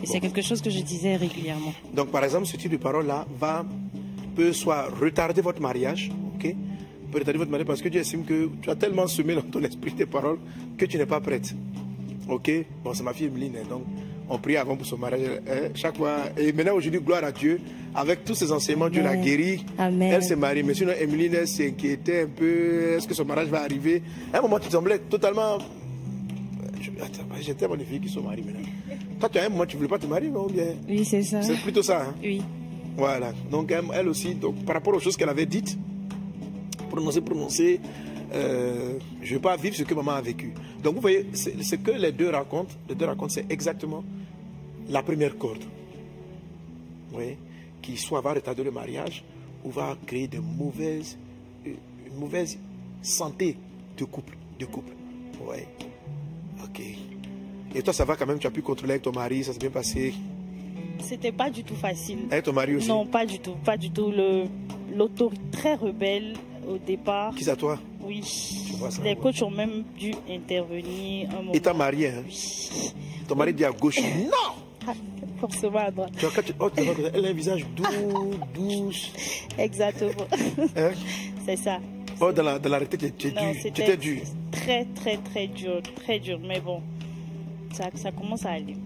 [0.03, 1.73] Et c'est quelque chose que je disais régulièrement.
[1.93, 3.65] Donc, par exemple, ce type de parole-là va,
[4.37, 6.55] peut soit retarder votre mariage, ok
[7.11, 9.63] Peut retarder votre mariage parce que tu estimes que tu as tellement semé dans ton
[9.63, 10.39] esprit des paroles
[10.77, 11.55] que tu n'es pas prête.
[12.29, 12.51] Ok
[12.85, 13.83] Bon, c'est ma fille Emeline, hein, donc
[14.29, 15.41] on prie avant pour son mariage.
[15.51, 16.17] hein, chaque fois.
[16.37, 17.61] Et maintenant, aujourd'hui, gloire à Dieu.
[17.95, 19.65] Avec tous ces enseignements, Dieu l'a guérie.
[19.79, 20.13] Amen.
[20.13, 20.63] Elle s'est mariée.
[20.63, 22.93] Mais sinon, Emeline, elle s'inquiétait un peu.
[22.99, 24.03] Est-ce que son mariage va arriver?
[24.33, 25.57] À un moment, tu semblais totalement.
[27.77, 28.61] De filles qui sont mariées maintenant.
[29.21, 30.75] Toi, tu as un moment, tu ne voulais pas te marier, non bien?
[30.89, 31.43] Oui, c'est ça.
[31.43, 32.03] C'est plutôt ça.
[32.09, 32.15] Hein?
[32.23, 32.41] Oui.
[32.97, 33.33] Voilà.
[33.51, 35.77] Donc elle, aussi, donc, par rapport aux choses qu'elle avait dites,
[36.91, 37.81] prononcer, prononcer,
[38.33, 40.53] euh, je ne vais pas vivre ce que maman a vécu.
[40.83, 44.05] Donc vous voyez, ce que les deux racontent, les deux racontent, c'est exactement
[44.89, 45.63] la première corde.
[47.09, 47.39] Vous voyez?
[47.83, 49.25] Qui soit va retarder le mariage
[49.65, 51.19] ou va créer de mauvaises,
[51.67, 51.73] euh,
[52.07, 52.59] une mauvaise
[53.03, 53.57] santé
[53.97, 54.37] de couple.
[54.59, 54.93] De couple.
[55.47, 55.67] Ouais.
[56.63, 56.83] Ok.
[57.75, 59.59] Et toi, ça va quand même, tu as pu contrôler avec ton mari, ça s'est
[59.59, 60.15] bien passé.
[61.01, 62.19] C'était pas du tout facile.
[62.31, 64.13] Avec ton mari aussi Non, pas du tout, pas du tout.
[64.95, 66.35] L'autorité très rebelle
[66.69, 67.35] au départ.
[67.35, 68.21] Qui c'est à toi Oui.
[68.79, 69.17] vois ça, Les ouais.
[69.17, 71.53] coachs ont même dû intervenir un moment.
[71.53, 72.93] Et t'as marié, hein Oui.
[73.29, 74.55] Ton mari dit à gauche, non
[74.87, 74.95] Ah,
[75.41, 76.11] Forcément à droite.
[76.19, 77.85] Tu vois, quand tu- oh, tu vois, Elle a un visage doux,
[78.55, 79.13] douce.
[79.57, 80.11] Exactement.
[80.77, 80.91] Hein?
[81.47, 81.79] C'est ça.
[82.21, 84.23] Oh, dans la, dans la réalité, tu tu- tu- tu étais dur.
[84.51, 85.81] très, très, très dur.
[86.05, 86.41] Très dur.
[86.45, 86.83] Mais bon,
[87.73, 88.77] ça, ça commence à aller.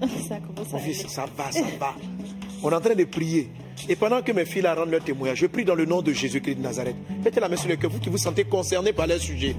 [0.28, 0.94] ça commence à aller.
[0.94, 1.94] ça va, ça va.
[2.62, 3.50] On est en train de prier.
[3.88, 6.12] Et pendant que mes filles là rendent leur témoignage, je prie dans le nom de
[6.12, 6.96] Jésus-Christ de Nazareth.
[7.24, 9.54] Mettez la main sur le cœur, vous qui vous sentez concernés par leur sujet.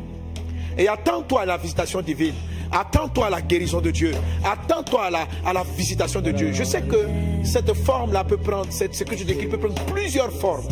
[0.78, 2.34] Et attends-toi à la visitation divine.
[2.72, 4.12] Attends-toi à la guérison de Dieu.
[4.44, 6.52] Attends-toi à la, à la visitation de Dieu.
[6.54, 7.08] Je sais que
[7.44, 10.66] cette forme-là peut prendre, cette- ce que je décris peut prendre plusieurs formes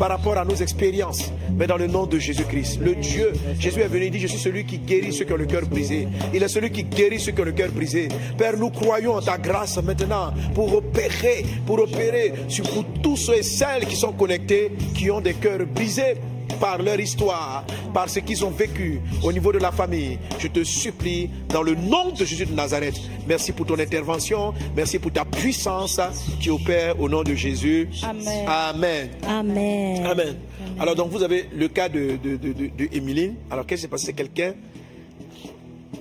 [0.00, 1.30] par rapport à nos expériences.
[1.54, 4.38] Mais dans le nom de Jésus-Christ, le Dieu, Jésus est venu, il dit, je suis
[4.38, 6.08] celui qui guérit ceux qui ont le cœur brisé.
[6.32, 8.08] Il est celui qui guérit ceux qui ont le cœur brisé.
[8.38, 12.64] Père, nous croyons en ta grâce maintenant pour opérer, pour opérer sur
[13.02, 16.14] tous ceux et celles qui sont connectés, qui ont des cœurs brisés
[16.58, 20.18] par leur histoire, par ce qu'ils ont vécu au niveau de la famille.
[20.38, 24.98] Je te supplie, dans le nom de Jésus de Nazareth, merci pour ton intervention, merci
[24.98, 26.00] pour ta puissance
[26.40, 27.88] qui opère au nom de Jésus.
[28.02, 28.46] Amen.
[28.46, 29.10] Amen.
[29.26, 30.06] Amen.
[30.06, 30.36] Amen.
[30.78, 33.32] Alors donc vous avez le cas de, de.
[33.50, 34.06] Alors qu'est-ce qui s'est passé?
[34.06, 34.54] C'est quelqu'un,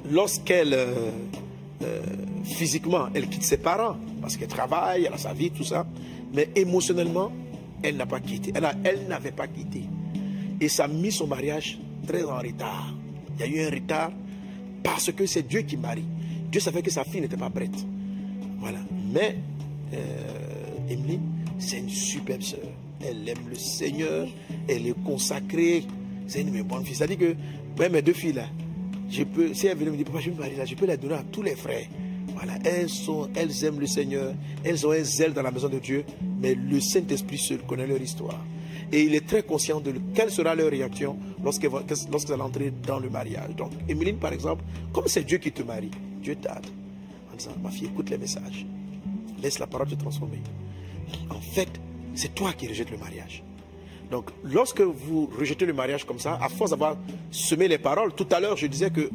[0.09, 1.11] lorsqu'elle, euh,
[1.83, 2.01] euh,
[2.43, 5.85] physiquement, elle quitte ses parents, parce qu'elle travaille, elle a sa vie, tout ça,
[6.33, 7.31] mais émotionnellement,
[7.83, 8.53] elle n'a pas quitté.
[8.83, 9.83] Elle n'avait pas quitté.
[10.62, 12.93] Et ça a mis son mariage très en retard.
[13.38, 14.12] Il y a eu un retard
[14.84, 16.05] parce que c'est Dieu qui marie.
[16.51, 17.86] Dieu savait que sa fille n'était pas prête.
[18.60, 18.80] Voilà.
[19.14, 19.38] Mais
[19.93, 21.22] euh, Emeline,
[21.57, 22.60] c'est une superbe sœur.
[23.01, 24.28] Elle aime le Seigneur,
[24.68, 25.84] elle est consacrée.
[26.28, 26.95] C'est une de mes bonnes filles.
[26.95, 27.36] C'est-à-dire que,
[27.80, 28.47] ouais, mes deux filles là,
[29.10, 30.97] je peux, si elles venaient me dire, papa, je me marier là, je peux les
[30.97, 31.88] donner à tous les frères.
[32.36, 34.34] Voilà, elles, sont, elles aiment le Seigneur,
[34.64, 36.05] elles ont un zèle dans la maison de Dieu,
[36.41, 38.45] mais le Saint-Esprit seul connaît leur histoire.
[38.91, 42.71] Et il est très conscient de quelle sera leur réaction lorsqu'elles vont- lorsqu'elles vont entrer
[42.87, 43.55] dans le mariage.
[43.55, 45.91] Donc, Emeline, par exemple, comme c'est Dieu qui te marie,
[46.23, 46.65] Dieu t'aide
[47.31, 48.65] en disant, ma fille, écoute les messages.
[49.43, 50.39] Laisse la parole te transformer.
[51.29, 51.69] En fait,
[52.15, 53.43] c'est toi qui rejettes le mariage.
[54.09, 56.97] Donc, lorsque vous rejetez le mariage comme ça, à force d'avoir
[57.29, 59.09] semé les paroles, tout à l'heure, je disais que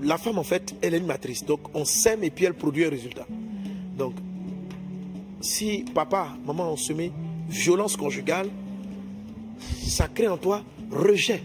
[0.00, 1.44] la femme, en fait, elle est une matrice.
[1.44, 3.26] Donc, on sème et puis elle produit un résultat.
[3.98, 4.14] Donc,
[5.40, 7.10] si papa, maman ont semé
[7.50, 8.48] violence conjugale,
[9.86, 11.42] ça crée en toi rejet.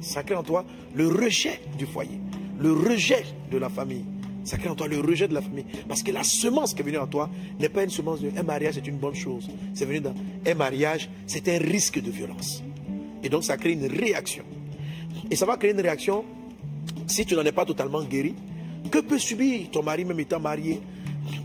[0.00, 2.20] Ça crée en toi le rejet du foyer,
[2.58, 4.04] le rejet de la famille.
[4.44, 5.66] Ça crée en toi le rejet de la famille.
[5.86, 8.42] Parce que la semence qui est venue en toi n'est pas une semence de un
[8.42, 9.48] mariage, c'est une bonne chose.
[9.74, 10.14] C'est venu dans
[10.46, 12.62] un mariage, c'est un risque de violence.
[13.22, 14.44] Et donc ça crée une réaction.
[15.30, 16.24] Et ça va créer une réaction
[17.06, 18.34] si tu n'en es pas totalement guéri.
[18.90, 20.80] Que peut subir ton mari même étant marié?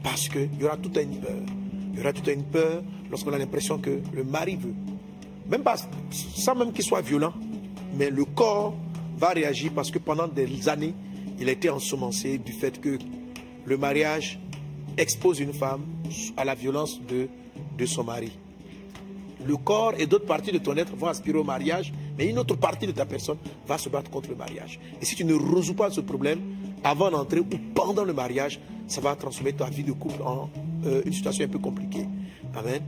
[0.04, 1.57] Parce qu'il y aura toute une peur.
[1.98, 4.76] Il y aura toute une peur lorsqu'on a l'impression que le mari veut.
[5.50, 5.78] Même pas,
[6.12, 7.34] sans même qu'il soit violent,
[7.98, 8.76] mais le corps
[9.18, 10.94] va réagir parce que pendant des années,
[11.40, 13.00] il a été ensemencé du fait que
[13.66, 14.40] le mariage
[14.96, 15.82] expose une femme
[16.38, 17.30] à la violence de,
[17.76, 18.32] de son mari.
[19.44, 22.56] Le corps et d'autres parties de ton être vont aspirer au mariage, mais une autre
[22.56, 24.80] partie de ta personne va se battre contre le mariage.
[25.02, 26.40] Et si tu ne résous pas ce problème
[26.84, 30.50] avant d'entrer ou pendant le mariage, ça va transformer ta vie de couple en
[30.88, 32.08] euh, une situation un peu compliquée.
[32.56, 32.82] Amen.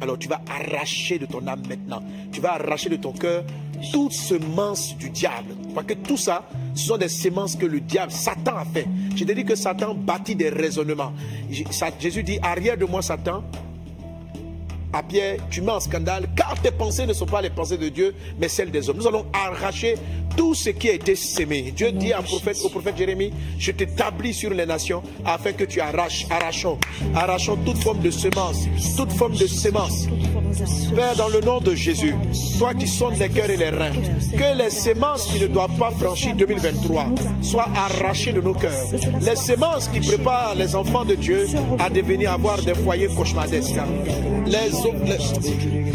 [0.00, 2.02] Alors tu vas arracher de ton âme maintenant,
[2.32, 3.44] tu vas arracher de ton cœur
[3.92, 5.54] toute semence du diable.
[5.74, 8.86] Parce que tout ça, ce sont des semences que le diable, Satan a fait.
[9.14, 11.12] Je te dis que Satan bâtit des raisonnements.
[12.00, 13.44] Jésus dit, arrière de moi Satan,
[14.94, 17.88] à Pierre, tu mets en scandale, car tes pensées ne sont pas les pensées de
[17.88, 18.96] Dieu, mais celles des hommes.
[18.96, 19.96] Nous allons arracher
[20.36, 21.72] tout ce qui a été sémé.
[21.74, 25.80] Dieu dit à prophète, au prophète Jérémie, je t'établis sur les nations afin que tu
[25.80, 26.78] arraches, arrachons,
[27.14, 28.66] arrachons toute forme de semence,
[28.96, 30.06] toute forme de semence.
[30.94, 32.14] Père, dans le nom de Jésus,
[32.58, 33.92] toi qui sonnes les cœurs et les reins,
[34.36, 37.06] que les semences qui ne doivent pas franchir 2023
[37.42, 38.86] soient arrachées de nos cœurs.
[39.20, 41.46] Les semences qui préparent les enfants de Dieu
[41.78, 43.74] à devenir avoir des foyers cauchemardesques.
[44.46, 44.83] Les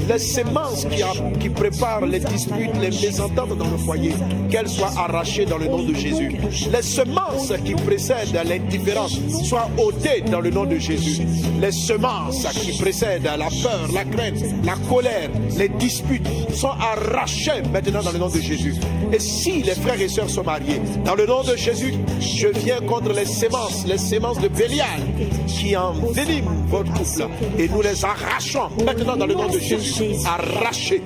[0.08, 1.04] les, semences qui,
[1.40, 4.14] qui, préparent les disputes, les mésententes dans le foyer,
[4.50, 6.36] qu'elles soient arrachées dans le nom de Jésus.
[6.72, 11.24] Les semences qui précèdent l'indifférence soient ôtées dans le nom de Jésus.
[11.62, 18.02] Les semences qui précèdent la peur, la crainte, la colère, les disputes sont arrachées maintenant
[18.02, 18.76] dans le nom de Jésus.
[19.12, 22.80] Et si les frères et sœurs sont mariés, dans le nom de Jésus, je viens
[22.82, 25.02] contre les semences, les semences de Bélial
[25.48, 27.28] qui enveniment votre couple
[27.58, 31.02] et nous les arrachons Maintenant, dans le nom de Jésus, arrachez,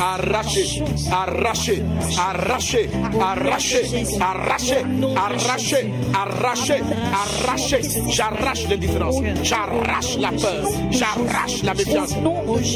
[0.00, 2.90] arrachez, arrachez, arrachez,
[3.20, 3.84] arrachez,
[4.30, 4.84] arrachez,
[5.16, 7.80] arrachez, arrachez, arrachez.
[8.08, 12.14] J'arrache l'indifférence, j'arrache la peur, j'arrache la méfiance,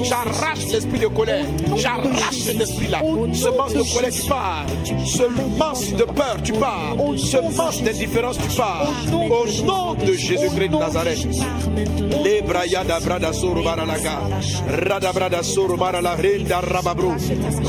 [0.02, 1.44] j'arrache l'esprit de colère,
[1.76, 3.00] j'arrache cet esprit-là.
[3.32, 4.66] Semence de colère, tu pars.
[5.06, 6.96] Semence de peur, tu pars.
[7.16, 8.88] Semence d'indifférence, tu pars.
[9.12, 11.26] Au nom de Jésus-Christ de Nazareth.
[12.24, 14.21] Les brayada brada sorbaralaga.
[14.68, 17.14] Rada brada soro mara la renda rababro.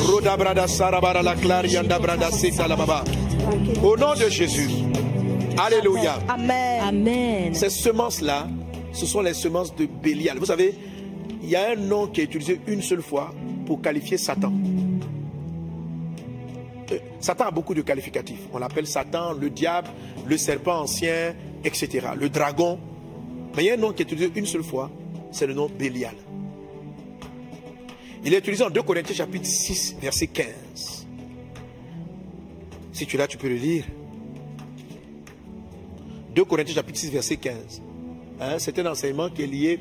[0.07, 3.03] Roda brada sarabara la clarianda brada seta la baba.
[3.83, 4.69] Au nom de Jésus.
[5.57, 6.19] Alléluia.
[6.27, 6.81] Amen.
[6.81, 7.53] Amen.
[7.53, 8.47] Ces semences-là,
[8.91, 10.37] ce sont les semences de Bélial.
[10.37, 10.73] Vous savez,
[11.41, 13.33] il y a un nom qui est utilisé une seule fois
[13.65, 14.53] pour qualifier Satan.
[16.91, 18.47] Euh, Satan a beaucoup de qualificatifs.
[18.53, 19.89] On l'appelle Satan, le diable,
[20.27, 22.07] le serpent ancien, etc.
[22.15, 22.79] Le dragon.
[23.55, 24.89] Mais il y a un nom qui est utilisé une seule fois,
[25.31, 26.15] c'est le nom Bélial.
[28.25, 31.07] Il est utilisé en 2 Corinthiens chapitre 6, verset 15.
[32.93, 33.83] Si tu l'as, tu peux le lire.
[36.33, 37.81] 2 Corinthiens chapitre 6, verset 15.
[38.39, 39.79] Hein, c'est un enseignement qui est lié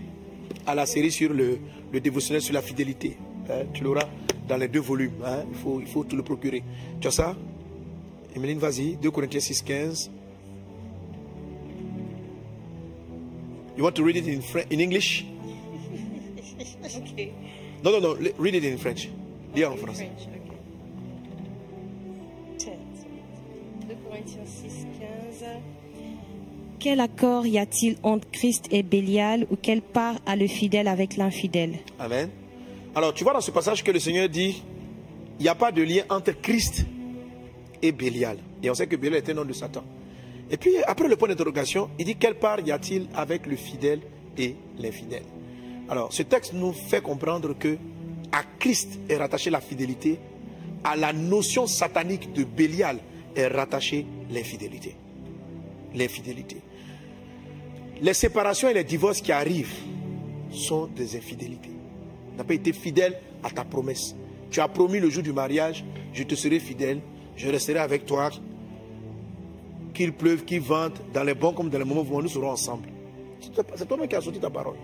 [0.67, 1.59] à la série sur le,
[1.93, 3.17] le dévotionnel sur la fidélité.
[3.49, 4.09] Hein, tu l'auras
[4.49, 5.23] dans les deux volumes.
[5.25, 6.65] Hein, il, faut, il faut te le procurer.
[7.01, 7.37] Tu as ça?
[8.35, 8.97] Emeline, vas-y.
[8.97, 10.11] 2 Corinthiens 6, 15.
[13.77, 14.41] You want to read it in,
[14.71, 15.25] in English?
[17.83, 19.09] Non, non, non, read it in French.
[19.55, 20.09] Lis en français.
[20.17, 20.43] French, okay.
[23.89, 24.87] 2 Corinthiens 6,
[25.41, 25.45] 15.
[26.79, 31.17] Quel accord y a-t-il entre Christ et Bélial ou quelle part a le fidèle avec
[31.17, 31.79] l'infidèle?
[31.99, 32.29] Amen.
[32.95, 34.63] Alors, tu vois dans ce passage que le Seigneur dit
[35.39, 36.87] il n'y a pas de lien entre Christ
[37.81, 38.39] et Bélial.
[38.63, 39.83] Et on sait que Bélial est un nom de Satan.
[40.51, 44.01] Et puis, après le point d'interrogation, il dit quelle part y a-t-il avec le fidèle
[44.39, 45.25] et l'infidèle?
[45.89, 47.77] Alors, ce texte nous fait comprendre que
[48.31, 50.19] à Christ est rattachée la fidélité,
[50.85, 52.99] à la notion satanique de Bélial
[53.37, 54.97] est rattachée l'infidélité.
[55.95, 56.57] L'infidélité.
[58.01, 59.75] Les séparations et les divorces qui arrivent
[60.51, 61.71] sont des infidélités.
[62.31, 64.15] Tu n'as pas été fidèle à ta promesse.
[64.51, 67.01] Tu as promis le jour du mariage, je te serai fidèle,
[67.37, 68.31] je resterai avec toi,
[69.95, 72.89] qu'il pleuve, qu'il vente, dans les bons comme dans les moments où nous serons ensemble.
[73.77, 74.77] C'est toi-même qui as sorti ta parole.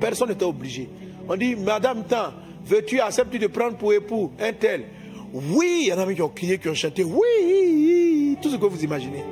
[0.00, 0.88] Personne n'était obligé.
[1.28, 2.32] On dit, Madame Tan,
[2.64, 4.84] veux-tu accepter de prendre pour époux un tel?
[5.32, 7.04] Oui, il y en a qui ont crié, qui ont chanté.
[7.04, 9.24] Oui, tout ce que vous imaginez.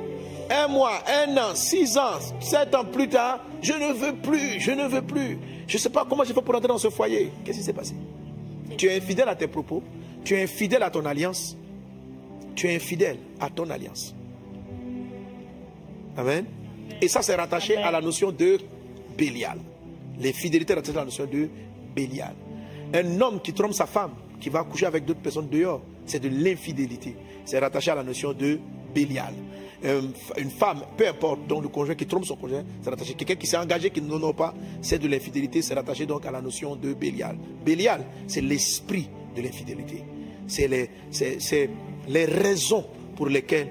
[0.49, 4.71] Un mois, un an, six ans, sept ans plus tard, je ne veux plus, je
[4.71, 5.37] ne veux plus.
[5.67, 7.31] Je ne sais pas comment je fais pour entrer dans ce foyer.
[7.43, 7.95] Qu'est-ce qui s'est passé?
[8.77, 9.83] Tu es infidèle à tes propos,
[10.23, 11.57] tu es infidèle à ton alliance,
[12.55, 14.13] tu es infidèle à ton alliance.
[16.15, 16.45] Amen.
[17.01, 18.59] Et ça, c'est rattaché à la notion de
[19.17, 19.57] Bélial.
[20.19, 21.49] Les fidélités à la notion de
[21.95, 22.35] Bélial.
[22.93, 26.29] Un homme qui trompe sa femme, qui va coucher avec d'autres personnes dehors, c'est de
[26.29, 27.15] l'infidélité.
[27.45, 28.59] C'est rattaché à la notion de
[28.93, 29.33] Bélial.
[29.83, 33.13] une femme, peu importe, le conjoint qui trompe son conjoint, c'est rattaché.
[33.13, 36.41] Quelqu'un qui s'est engagé, qui a pas, c'est de l'infidélité, c'est rattaché donc à la
[36.41, 37.37] notion de Bélial.
[37.63, 40.03] Bélial, c'est l'esprit de l'infidélité.
[40.47, 43.69] C'est les raisons pour lesquelles,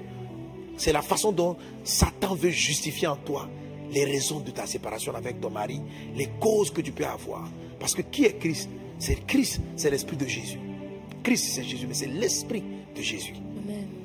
[0.77, 3.49] c'est la façon dont Satan veut justifier en toi
[3.91, 5.81] les raisons de ta séparation avec ton mari,
[6.15, 7.49] les causes que tu peux avoir.
[7.79, 8.69] Parce que qui est Christ?
[8.99, 10.59] C'est Christ, c'est l'esprit de Jésus.
[11.23, 12.63] Christ, c'est Jésus, mais c'est l'esprit
[12.95, 13.33] de Jésus.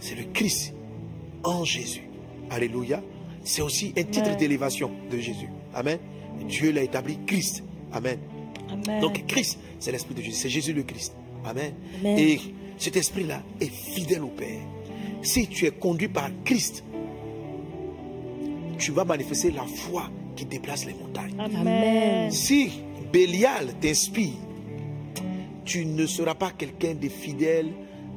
[0.00, 0.74] C'est le Christ
[1.44, 2.02] en Jésus.
[2.50, 3.02] Alléluia.
[3.44, 5.48] C'est aussi un titre d'élévation de Jésus.
[5.74, 5.98] Amen.
[6.48, 7.62] Dieu l'a établi Christ.
[7.92, 8.18] Amen.
[8.68, 9.00] Amen.
[9.00, 10.36] Donc Christ, c'est l'esprit de Jésus.
[10.36, 11.14] C'est Jésus le Christ.
[11.44, 11.74] Amen.
[12.00, 12.18] Amen.
[12.18, 12.40] Et
[12.78, 14.60] cet esprit-là est fidèle au Père.
[15.22, 16.84] Si tu es conduit par Christ,
[18.82, 21.38] tu vas manifester la foi qui déplace les montagnes.
[21.38, 22.30] Amen.
[22.32, 24.34] Si Bélial t'inspire,
[25.64, 27.72] tu ne seras pas quelqu'un de fidèle,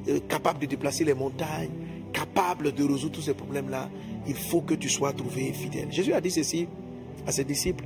[0.08, 1.70] euh, capable de déplacer les montagnes,
[2.12, 3.90] capable de résoudre tous ces problèmes-là.
[4.28, 5.92] Il faut que tu sois trouvé fidèle.
[5.92, 6.68] Jésus a dit ceci
[7.28, 7.86] à ses disciples.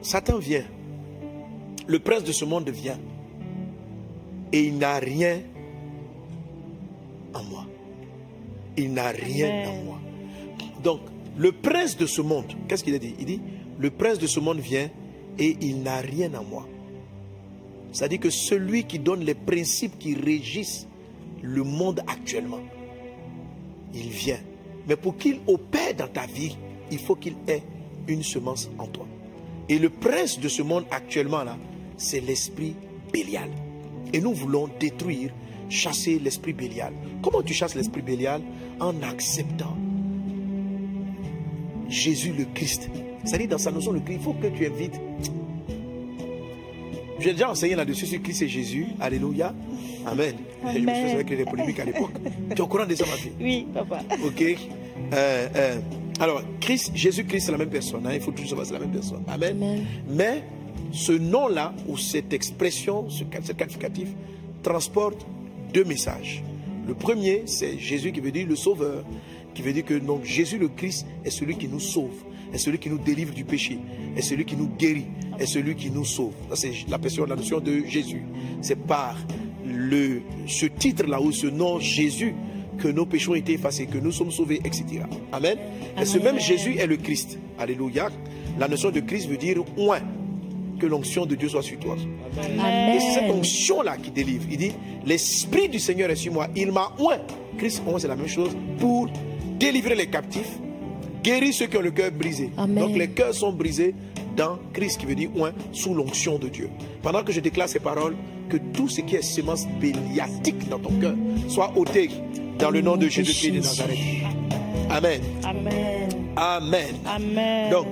[0.00, 0.64] Satan vient,
[1.86, 2.98] le prince de ce monde vient,
[4.50, 5.40] et il n'a rien
[7.34, 7.66] en moi.
[8.78, 9.68] Il n'a rien Amen.
[9.68, 9.98] en moi.
[10.86, 11.00] Donc,
[11.36, 13.16] le prince de ce monde, qu'est-ce qu'il a dit?
[13.18, 13.40] Il dit,
[13.76, 14.88] le prince de ce monde vient
[15.36, 16.64] et il n'a rien en moi.
[17.90, 20.86] C'est-à-dire que celui qui donne les principes qui régissent
[21.42, 22.60] le monde actuellement,
[23.94, 24.38] il vient.
[24.86, 26.56] Mais pour qu'il opère dans ta vie,
[26.92, 27.64] il faut qu'il ait
[28.06, 29.08] une semence en toi.
[29.68, 31.58] Et le prince de ce monde actuellement là,
[31.96, 32.76] c'est l'esprit
[33.12, 33.50] Bélial.
[34.12, 35.32] Et nous voulons détruire,
[35.68, 36.92] chasser l'esprit Bélial.
[37.22, 38.40] Comment tu chasses l'esprit Bélial?
[38.78, 39.76] En acceptant
[41.88, 42.88] Jésus le Christ.
[43.24, 45.00] C'est-à-dire dans sa notion de Christ, il faut que tu invites.
[47.18, 48.86] J'ai déjà enseigné là-dessus sur Christ et Jésus.
[49.00, 49.54] Alléluia.
[50.06, 50.34] Amen.
[50.62, 51.02] Je me Amen.
[51.04, 52.12] faisais avec les polémiques à l'époque.
[52.50, 54.00] Tu es au courant de ça, ma fille Oui, papa.
[54.24, 54.42] Ok.
[54.42, 55.80] Euh, euh,
[56.20, 58.06] alors, Christ, Jésus-Christ, c'est la même personne.
[58.06, 59.22] hein, il faut toujours savoir, c'est la même personne.
[59.28, 59.56] Amen.
[59.56, 59.84] Amen.
[60.10, 60.42] Mais
[60.92, 64.08] ce nom-là, ou cette expression, ce, ce qualificatif,
[64.62, 65.26] transporte
[65.72, 66.42] deux messages.
[66.86, 69.04] Le premier, c'est Jésus qui veut dire le sauveur,
[69.56, 72.12] qui veut dire que donc, Jésus le Christ est celui qui nous sauve,
[72.52, 73.78] est celui qui nous délivre du péché,
[74.14, 75.06] est celui qui nous guérit,
[75.38, 76.34] est celui qui nous sauve.
[76.54, 78.22] C'est la, la notion de Jésus.
[78.60, 79.16] C'est par
[79.66, 82.34] le, ce titre-là ou ce nom Jésus
[82.78, 85.04] que nos péchés ont été effacés, que nous sommes sauvés, etc.
[85.32, 85.56] Amen.
[85.98, 87.38] Et ce même Jésus est le Christ.
[87.58, 88.10] Alléluia.
[88.58, 90.02] La notion de Christ veut dire oint,
[90.78, 91.96] que l'onction de Dieu soit sur toi.
[91.98, 94.44] Et c'est cette onction-là qui délivre.
[94.50, 94.72] Il dit,
[95.06, 96.48] l'Esprit du Seigneur est sur moi.
[96.54, 97.20] Il m'a oint.
[97.56, 99.08] Christ oint, c'est la même chose pour
[99.58, 100.58] délivrer les captifs,
[101.22, 102.50] guérir ceux qui ont le cœur brisé.
[102.56, 102.84] Amen.
[102.84, 103.94] Donc les cœurs sont brisés
[104.36, 106.68] dans Christ qui veut dire oint, sous l'onction de Dieu.
[107.02, 108.14] Pendant que je déclare ces paroles,
[108.48, 111.14] que tout ce qui est semence béliatique dans ton cœur
[111.48, 112.10] soit ôté
[112.58, 113.98] dans le nom de Jésus-Christ de Nazareth.
[114.90, 115.20] Amen.
[115.44, 116.08] Amen.
[116.36, 116.94] Amen.
[117.06, 117.70] Amen.
[117.70, 117.86] Donc,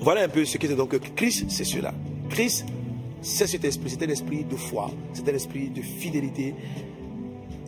[0.00, 1.94] voilà un peu ce qui est donc Christ, c'est cela.
[2.28, 2.66] Christ,
[3.22, 6.54] c'est cet esprit, c'est un esprit de foi, c'est un esprit de fidélité.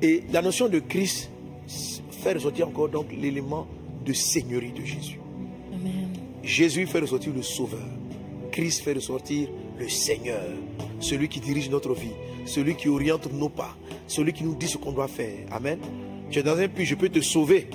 [0.03, 1.31] Et la notion de Christ
[2.19, 3.67] fait ressortir encore donc l'élément
[4.05, 5.21] de seigneurie de Jésus.
[5.73, 6.09] Amen.
[6.43, 7.87] Jésus fait ressortir le Sauveur.
[8.51, 9.49] Christ fait ressortir
[9.79, 10.43] le Seigneur,
[11.01, 12.15] celui qui dirige notre vie,
[12.45, 15.47] celui qui oriente nos pas, celui qui nous dit ce qu'on doit faire.
[15.51, 15.79] Amen.
[16.31, 17.69] Tu es dans un puits, je peux te sauver,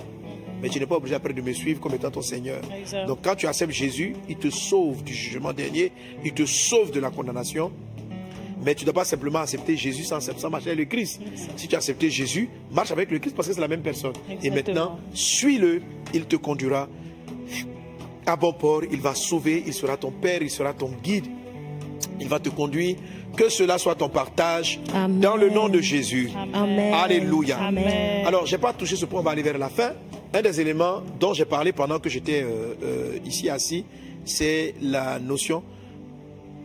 [0.61, 2.61] mais tu n'es pas obligé après de me suivre comme étant ton Seigneur.
[3.07, 5.91] Donc quand tu acceptes Jésus, il te sauve du jugement dernier,
[6.25, 7.71] il te sauve de la condamnation.
[8.65, 11.21] Mais tu ne dois pas simplement accepter Jésus sans, sans marcher avec le Christ.
[11.55, 14.13] Si tu as accepté Jésus, marche avec le Christ parce que c'est la même personne.
[14.41, 15.81] Et maintenant, suis-le,
[16.13, 16.87] il te conduira
[18.25, 21.25] à bon port, il va sauver, il sera ton Père, il sera ton guide,
[22.19, 22.95] il va te conduire.
[23.35, 25.19] Que cela soit ton partage Amen.
[25.19, 26.29] dans le nom de Jésus.
[26.53, 26.93] Amen.
[26.93, 27.57] Alléluia.
[27.57, 28.27] Amen.
[28.27, 29.93] Alors, je n'ai pas touché ce point, on va aller vers la fin.
[30.31, 33.85] Un des éléments dont j'ai parlé pendant que j'étais euh, euh, ici assis,
[34.23, 35.63] c'est la notion.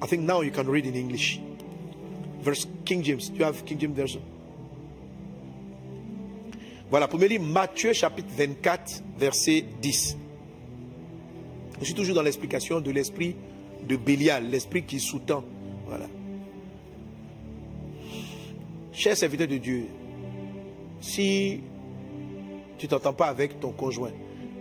[0.03, 1.40] I think now you can read in English.
[2.49, 3.30] Verse King James.
[3.34, 4.22] You have King James version?
[6.90, 10.16] Voilà, pour me lire Matthieu chapitre 24, verset 10.
[11.80, 13.36] Je suis toujours dans l'explication de l'esprit
[13.86, 15.44] de Bélial, l'esprit qui sous-tend.
[15.86, 16.07] Voilà.
[18.92, 19.86] Cher serviteur de Dieu,
[21.03, 21.61] si
[22.78, 24.12] tu t'entends pas avec ton conjoint,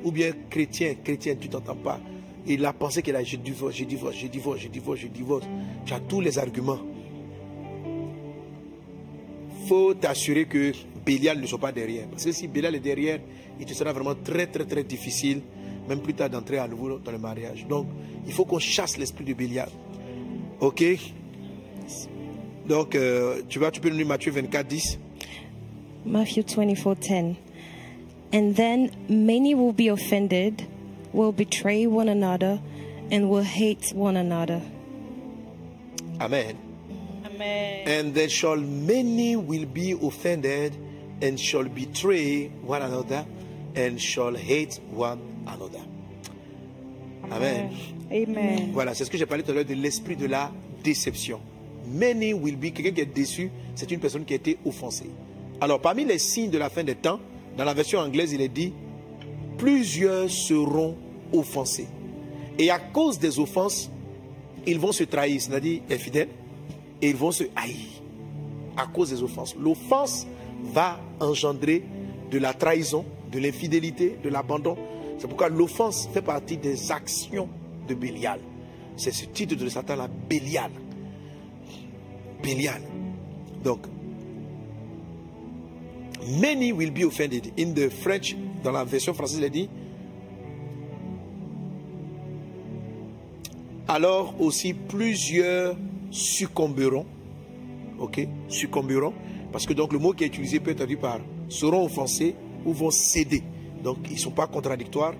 [0.03, 2.01] ou bien chrétien, chrétienne, tu t'entends pas,
[2.45, 5.45] et la pensée qu'elle a, je divorce, je divorce, je divorce, je divorce, je divorce,
[5.85, 6.79] tu as tous les arguments.
[9.67, 10.71] Faut t'assurer que
[11.05, 12.07] Bélial ne soit pas derrière.
[12.07, 13.19] Parce que si Bélial est derrière,
[13.59, 15.41] il te sera vraiment très, très, très difficile,
[15.87, 17.65] même plus tard, d'entrer à nouveau dans le mariage.
[17.67, 17.87] Donc,
[18.25, 19.69] il faut qu'on chasse l'esprit de Bélial.
[20.59, 20.83] Ok?
[22.67, 24.99] Donc, euh, tu vois, tu peux nous lire Matthieu 24, 10.
[26.05, 27.35] Matthew 24:10.
[28.33, 30.63] And then many will be offended,
[31.13, 32.59] will betray one another,
[33.11, 34.61] and will hate one another.
[36.19, 36.66] Amen.
[37.37, 37.87] Amen.
[37.87, 40.75] And there shall many will be offended
[41.21, 43.25] and shall betray one another
[43.75, 45.81] and shall hate one another.
[47.31, 47.71] Amen.
[48.11, 48.71] Amen.
[48.73, 50.51] Voilà, c'est ce que j'ai parlé tout à l'heure de l'esprit de la
[50.83, 51.39] déception.
[51.85, 55.09] Many will be, quelqu'un qui est déçu, c'est une personne qui a été offensée.
[55.61, 57.19] Alors, parmi les signes de la fin des temps,
[57.57, 58.73] dans la version anglaise, il est dit
[59.57, 60.95] plusieurs seront
[61.33, 61.87] offensés.
[62.57, 63.89] Et à cause des offenses,
[64.65, 66.29] ils vont se trahir, c'est-à-dire infidèles,
[67.01, 68.01] et ils vont se haïr
[68.75, 69.55] à cause des offenses.
[69.55, 70.27] L'offense
[70.63, 71.83] va engendrer
[72.31, 74.77] de la trahison, de l'infidélité, de l'abandon.
[75.17, 77.49] C'est pourquoi l'offense fait partie des actions
[77.87, 78.39] de Bélial.
[78.95, 80.71] C'est ce titre de Satan là, Bélial.
[82.43, 82.81] Bélial.
[83.63, 83.79] Donc,
[86.39, 87.51] many will be offended.
[87.57, 89.69] In the French, dans la version française, il dit
[93.87, 95.75] alors aussi plusieurs
[96.11, 97.05] succomberont.
[97.99, 99.13] Ok Succomberont.
[99.51, 102.35] Parce que donc le mot qui est utilisé peut être traduit par seront offensés
[102.65, 103.43] ou vont céder.
[103.83, 105.13] Donc ils ne sont pas contradictoires.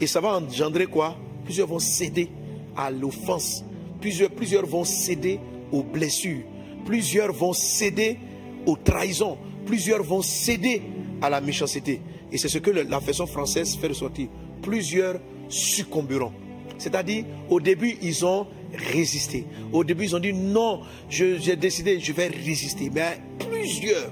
[0.00, 1.16] Et ça va engendrer quoi?
[1.44, 2.28] Plusieurs vont céder
[2.76, 3.64] à l'offense.
[4.00, 5.40] Plusieurs, plusieurs vont céder
[5.72, 6.42] aux blessures.
[6.84, 8.18] Plusieurs vont céder
[8.66, 9.38] aux trahisons.
[9.66, 10.82] Plusieurs vont céder
[11.22, 12.00] à la méchanceté.
[12.30, 14.28] Et c'est ce que la version française fait ressortir.
[14.62, 16.32] Plusieurs succomberont.
[16.78, 19.46] C'est-à-dire, au début, ils ont résisté.
[19.72, 22.90] Au début, ils ont dit non, j'ai décidé, je vais résister.
[22.92, 24.10] Mais plusieurs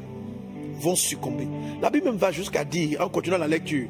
[0.81, 1.47] vont succomber.
[1.81, 3.89] La Bible même va jusqu'à dire, en continuant la lecture,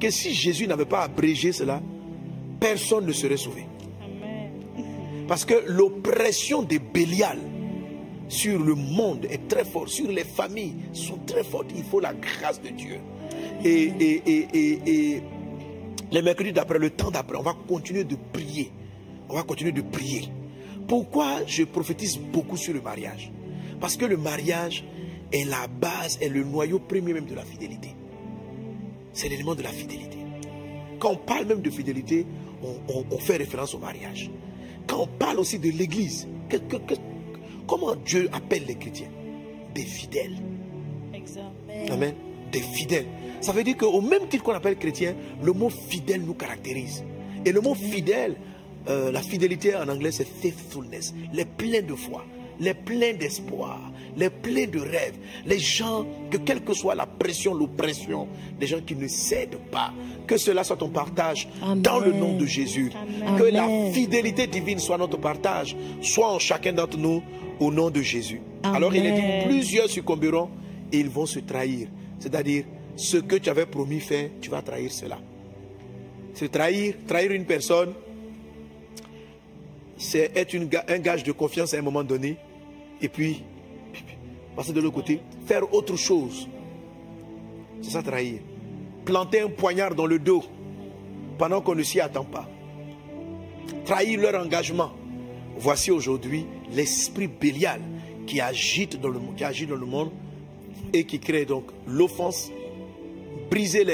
[0.00, 1.80] que si Jésus n'avait pas abrégé cela,
[2.60, 3.66] personne ne serait sauvé.
[5.28, 7.38] Parce que l'oppression des Bélial
[8.28, 11.70] sur le monde est très forte, sur les familles sont très fortes.
[11.76, 12.98] Il faut la grâce de Dieu.
[13.64, 15.22] Et, et, et, et
[16.12, 18.70] les mercredis d'après, le temps d'après, on va continuer de prier.
[19.28, 20.28] On va continuer de prier.
[20.88, 23.32] Pourquoi je prophétise beaucoup sur le mariage?
[23.80, 24.84] Parce que le mariage
[25.32, 27.94] est la base, est le noyau premier même de la fidélité.
[29.12, 30.18] C'est l'élément de la fidélité.
[30.98, 32.26] Quand on parle même de fidélité,
[32.62, 34.30] on, fait référence au mariage.
[34.86, 36.28] Quand on parle aussi de l'Église,
[37.66, 39.10] comment Dieu appelle les chrétiens?
[39.74, 40.36] Des fidèles.
[41.90, 42.14] Amen.
[42.52, 43.06] Des fidèles.
[43.40, 47.04] Ça veut dire qu'au même titre qu'on appelle chrétien, le mot fidèle nous caractérise.
[47.44, 48.36] Et le mot fidèle,
[48.88, 52.24] euh, la fidélité en anglais c'est faithfulness, les pleins de foi,
[52.60, 57.54] les pleins d'espoir, les pleins de rêves, les gens que quelle que soit la pression,
[57.54, 58.28] l'oppression,
[58.58, 59.92] des gens qui ne cèdent pas,
[60.26, 62.90] que cela soit ton partage dans le nom de Jésus,
[63.38, 67.22] que la fidélité divine soit notre partage, soit en chacun d'entre nous
[67.60, 68.40] au nom de Jésus.
[68.62, 70.48] Alors il est dit plusieurs succomberont
[70.92, 72.64] et ils vont se trahir, c'est-à-dire
[72.96, 75.18] ce que tu avais promis faire, tu vas trahir cela.
[76.32, 77.92] C'est trahir, trahir une personne,
[79.96, 80.56] c'est être
[80.88, 82.36] un gage de confiance à un moment donné,
[83.00, 83.42] et puis
[84.54, 86.48] passer de l'autre côté, faire autre chose.
[87.82, 88.40] C'est ça trahir.
[89.04, 90.42] Planter un poignard dans le dos
[91.38, 92.48] pendant qu'on ne s'y attend pas.
[93.84, 94.92] Trahir leur engagement.
[95.58, 97.80] Voici aujourd'hui l'esprit bélial
[98.26, 100.10] qui agite dans le, qui agit dans le monde
[100.92, 102.50] et qui crée donc l'offense,
[103.50, 103.84] briser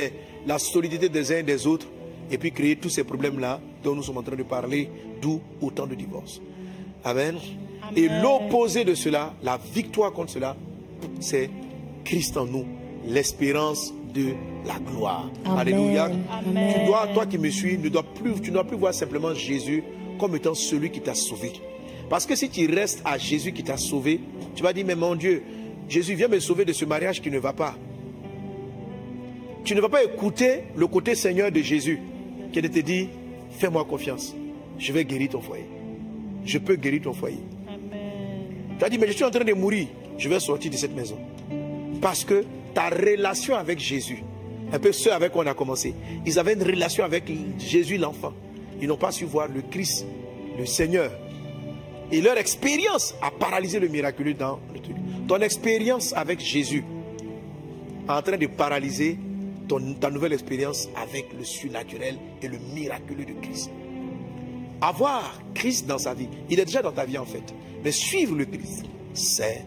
[0.47, 1.87] la solidité des uns et des autres
[2.31, 4.89] et puis créer tous ces problèmes-là dont nous sommes en train de parler,
[5.21, 6.41] d'où autant de divorces.
[7.05, 7.37] Amen.
[7.97, 10.57] Et l'opposé de cela, la victoire contre cela,
[11.21, 11.51] c'est
[12.05, 12.65] Christ en nous,
[13.07, 14.35] l'espérance de
[14.67, 15.31] la gloire.
[15.45, 16.11] Alléluia.
[16.45, 19.35] Tu dois, toi qui me suis, ne dois plus, tu ne dois plus voir simplement
[19.35, 19.83] Jésus
[20.19, 21.53] comme étant celui qui t'a sauvé.
[22.09, 24.21] Parce que si tu restes à Jésus qui t'a sauvé,
[24.55, 25.43] tu vas dire, mais mon Dieu,
[25.89, 27.75] Jésus vient me sauver de ce mariage qui ne va pas.
[29.65, 32.01] Tu ne vas pas écouter le côté Seigneur de Jésus
[32.53, 33.09] qui te dit,
[33.59, 34.35] fais-moi confiance,
[34.79, 35.67] je vais guérir ton foyer.
[36.45, 37.39] Je peux guérir ton foyer.
[38.79, 39.87] Tu as dit, mais je suis en train de mourir,
[40.19, 41.19] je vais sortir de cette maison.
[42.01, 42.45] Parce que
[42.75, 44.23] ta relation avec Jésus,
[44.73, 45.95] un peu ceux avec qui on a commencé,
[46.27, 48.33] ils avaient une relation avec Jésus l'enfant.
[48.81, 50.07] Ils n'ont pas su voir le Christ,
[50.59, 51.13] le Seigneur.
[52.11, 54.97] Et leur expérience a paralysé le miraculeux dans le truc.
[55.29, 56.85] Ton expérience avec Jésus
[58.09, 59.17] est en train de paralyser
[60.01, 63.71] ta nouvelle expérience avec le surnaturel et le miraculeux de Christ.
[64.81, 67.55] Avoir Christ dans sa vie, il est déjà dans ta vie en fait.
[67.85, 68.85] Mais suivre le Christ,
[69.15, 69.65] c'est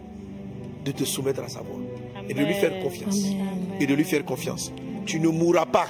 [0.84, 1.80] de te soumettre à sa voix
[2.28, 3.24] et de lui faire confiance.
[3.80, 4.72] Et de lui faire confiance.
[5.04, 5.88] Tu ne mourras pas,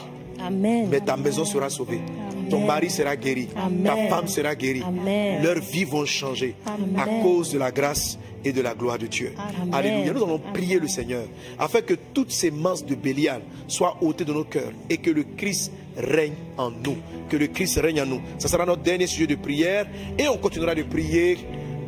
[0.51, 2.01] mais ta maison sera sauvée.
[2.51, 3.49] Ton mari sera guéri.
[3.85, 4.83] Ta femme sera guérie.
[5.43, 6.55] Leurs vies vont changer
[6.97, 9.33] à cause de la grâce et de la gloire de Dieu.
[9.73, 10.13] Alléluia.
[10.13, 11.25] Nous allons prier le Seigneur
[11.59, 15.25] afin que toutes ces masses de Bélial soient ôtées de nos cœurs et que le
[15.37, 16.97] Christ règne en nous.
[17.29, 18.21] Que le Christ règne en nous.
[18.39, 19.87] Ce sera notre dernier sujet de prière
[20.17, 21.39] et on continuera de prier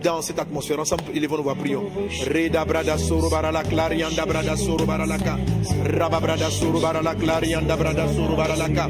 [0.03, 0.79] dans cette atmosphère.
[0.81, 1.85] Ensemble, élevons nos voix, prions.
[2.27, 5.37] Reda brada soro barala clarianda brada soro baralaka.
[5.85, 8.89] Raba brada soro barala clarianda brada soro baralaka.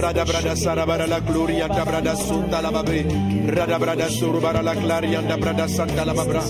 [0.00, 3.04] Rada brada sara barala glorianda brada sunda la babre.
[3.46, 6.42] Rada brada soro barala clarianda brada santa la babra.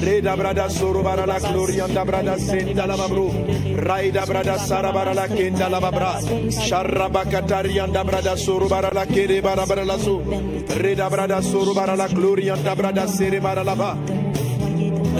[0.00, 3.30] Reda brada soro barala glorianda brada senda la babro.
[3.76, 6.20] Raida brada sara barala kenda la babra.
[6.50, 10.20] Sharaba katarianda brada soro barala kere barabara la so.
[10.76, 13.96] Reda brada soro barala glorianda brada sere baralaba.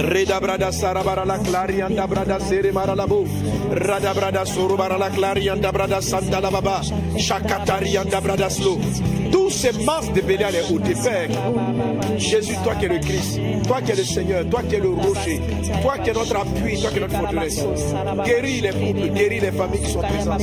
[0.09, 3.27] Reda brada sara barala clarianda brada sere maralabo.
[3.70, 6.81] Rada brada soro barala clarianda brada santa la baba.
[7.16, 8.79] Shakatarianda brada slo.
[9.31, 11.29] Tous ces masses de Bélial est ôté, Père.
[12.16, 14.91] Jésus, toi qui es le Christ, toi qui es le Seigneur, toi qui es le
[14.91, 15.41] rocher,
[15.83, 17.64] toi qui es notre appui, toi qui es notre forteresse.
[18.24, 20.43] Guéris les couples, guéris les familles qui sont présentes.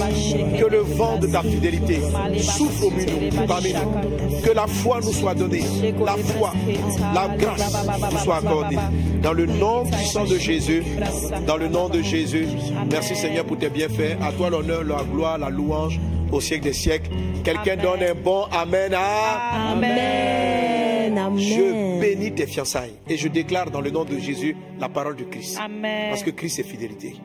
[0.59, 1.99] Que le vent de ta fidélité
[2.41, 4.41] souffle au milieu, parmi nous.
[4.41, 5.63] Que la foi nous soit donnée,
[6.05, 6.53] la foi,
[7.13, 7.73] la grâce
[8.11, 8.77] nous soit accordée.
[9.21, 10.83] Dans le nom puissant de Jésus,
[11.47, 12.47] dans le nom de Jésus,
[12.91, 14.17] merci Seigneur pour tes bienfaits.
[14.21, 15.99] À toi l'honneur, la gloire, la louange
[16.33, 17.09] au siècle des siècles.
[17.43, 21.17] Quelqu'un donne un bon Amen à Amen.
[21.17, 21.37] Amen.
[21.39, 25.25] Je bénis tes fiançailles et je déclare dans le nom de Jésus la parole de
[25.25, 25.59] Christ.
[25.61, 26.09] Amen.
[26.09, 27.15] Parce que Christ est fidélité.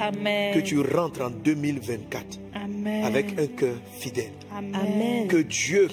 [0.00, 0.54] Amen.
[0.54, 3.04] Que tu rentres en 2024 Amen.
[3.04, 4.32] avec un cœur fidèle.
[4.54, 5.26] Amen.
[5.26, 5.88] Que Dieu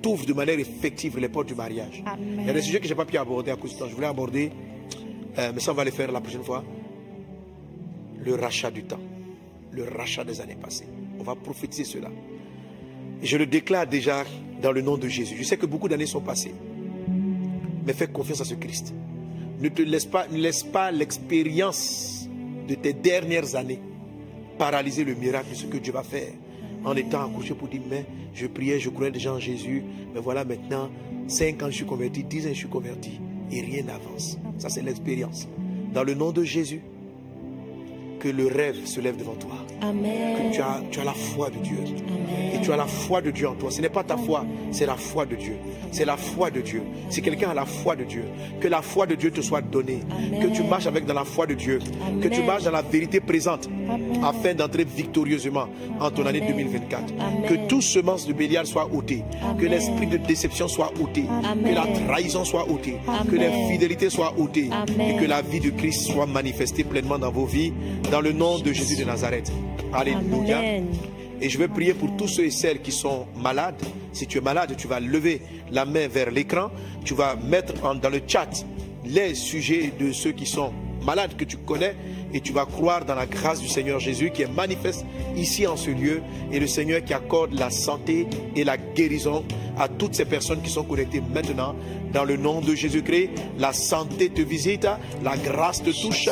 [0.00, 2.02] t'ouvre de manière effective les portes du mariage.
[2.06, 2.38] Amen.
[2.40, 3.88] Il y a des sujets que je n'ai pas pu aborder à cause du temps.
[3.88, 4.50] Je voulais aborder,
[5.38, 6.64] euh, mais ça on va les faire la prochaine fois.
[8.24, 9.00] Le rachat du temps.
[9.72, 10.86] Le rachat des années passées.
[11.26, 12.08] Va prophétiser cela.
[13.20, 14.24] Et je le déclare déjà
[14.62, 15.34] dans le nom de Jésus.
[15.36, 16.54] Je sais que beaucoup d'années sont passées.
[17.84, 18.94] Mais fais confiance à ce Christ.
[19.60, 22.28] Ne te laisse pas, ne laisse pas l'expérience
[22.68, 23.80] de tes dernières années
[24.56, 26.32] paralyser le miracle de ce que Dieu va faire.
[26.84, 29.82] En étant accouché pour dire, mais je priais, je croyais déjà en Jésus,
[30.14, 30.90] mais voilà maintenant,
[31.26, 33.20] 5 ans je suis converti, 10 ans je suis converti,
[33.50, 34.38] et rien n'avance.
[34.58, 35.48] Ça c'est l'expérience.
[35.92, 36.82] Dans le nom de Jésus,
[38.18, 39.50] que le rêve se lève devant toi.
[39.82, 40.50] Amen.
[40.50, 41.78] Que tu as, tu as la foi de Dieu.
[42.08, 42.54] Amen.
[42.54, 43.70] Et tu as la foi de Dieu en toi.
[43.70, 45.56] Ce n'est pas ta foi, c'est la foi de Dieu.
[45.92, 46.82] C'est la foi de Dieu.
[47.10, 48.24] Si quelqu'un a la foi de Dieu,
[48.60, 50.00] que la foi de Dieu te soit donnée.
[50.10, 50.42] Amen.
[50.42, 51.78] Que tu marches avec dans la foi de Dieu.
[52.20, 53.68] Que tu marches dans la vérité présente.
[54.22, 55.68] Afin d'entrer victorieusement
[56.00, 56.56] en ton année Amen.
[56.56, 57.04] 2024.
[57.20, 57.42] Amen.
[57.48, 59.22] Que tout semence de Bélial soit ôté.
[59.58, 61.24] Que l'esprit de déception soit ôté.
[61.64, 62.96] Que la trahison soit ôtée.
[63.30, 64.70] Que l'infidélité soit ôtée.
[64.98, 67.72] Et que la vie de Christ soit manifestée pleinement dans vos vies.
[68.10, 69.50] Dans le nom de Jésus de Nazareth.
[69.92, 70.58] Alléluia.
[70.58, 70.86] Amen.
[71.40, 73.74] Et je vais prier pour tous ceux et celles qui sont malades.
[74.12, 76.70] Si tu es malade, tu vas lever la main vers l'écran.
[77.04, 78.48] Tu vas mettre en- dans le chat
[79.04, 80.72] les sujets de ceux qui sont
[81.04, 81.94] malades que tu connais.
[82.32, 85.04] Et tu vas croire dans la grâce du Seigneur Jésus qui est manifeste
[85.36, 86.22] ici en ce lieu.
[86.52, 89.44] Et le Seigneur qui accorde la santé et la guérison
[89.78, 91.74] à toutes ces personnes qui sont connectées maintenant.
[92.12, 94.86] Dans le nom de Jésus-Christ, la santé te visite,
[95.22, 96.30] la grâce te touche.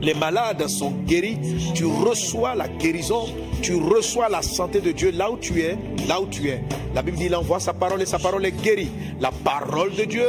[0.00, 1.38] Les malades sont guéris.
[1.74, 3.26] Tu reçois la guérison.
[3.62, 5.76] Tu reçois la santé de Dieu là où tu es.
[6.08, 6.62] Là où tu es.
[6.94, 8.90] La Bible dit il envoie sa parole et sa parole est guérie.
[9.20, 10.26] La parole de Dieu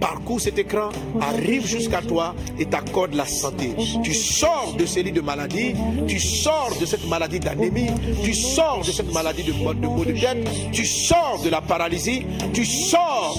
[0.00, 0.88] parcourt cet écran,
[1.20, 3.74] arrive jusqu'à toi et t'accorde la santé.
[4.02, 5.74] Tu sors de ces lits de maladie.
[6.08, 7.90] Tu sors de cette maladie d'anémie.
[8.24, 10.48] Tu sors de cette maladie de, de maux de tête.
[10.72, 12.24] Tu sors de la paralysie.
[12.54, 13.38] Tu sors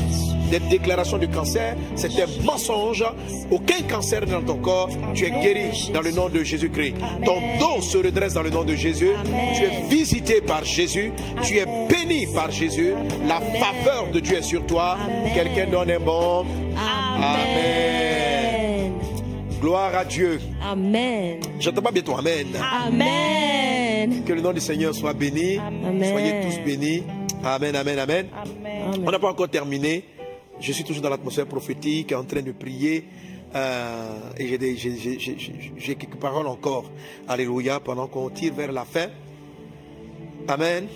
[0.51, 3.03] des déclarations de cancer, c'est un mensonge.
[3.49, 4.89] Aucun cancer n'est dans ton corps.
[5.13, 6.95] Tu es guéri dans le nom de Jésus-Christ.
[7.25, 9.11] Ton dos se redresse dans le nom de Jésus.
[9.55, 11.13] Tu es visité par Jésus.
[11.43, 12.93] Tu es béni par Jésus.
[13.27, 14.97] La faveur de Dieu est sur toi.
[15.33, 16.45] Quelqu'un donne un bon.
[16.77, 18.93] Amen.
[19.61, 20.41] Gloire à Dieu.
[20.61, 21.39] Amen.
[21.59, 22.47] J'entends pas bien ton Amen.
[22.85, 24.23] Amen.
[24.25, 25.59] Que le nom du Seigneur soit béni.
[25.59, 26.11] Amen.
[26.11, 27.03] Soyez tous bénis.
[27.43, 28.25] Amen, amen, amen.
[28.33, 29.03] Amen.
[29.05, 30.03] On n'a pas encore terminé.
[30.61, 33.05] Je suis toujours dans l'atmosphère prophétique, en train de prier.
[33.53, 36.89] Euh, et j'ai des- j'ai- j'ai- j'ai- j'ai- j'ai quelques paroles encore.
[37.27, 39.07] Alléluia, pendant qu'on tire vers la fin.
[40.47, 40.87] Amen.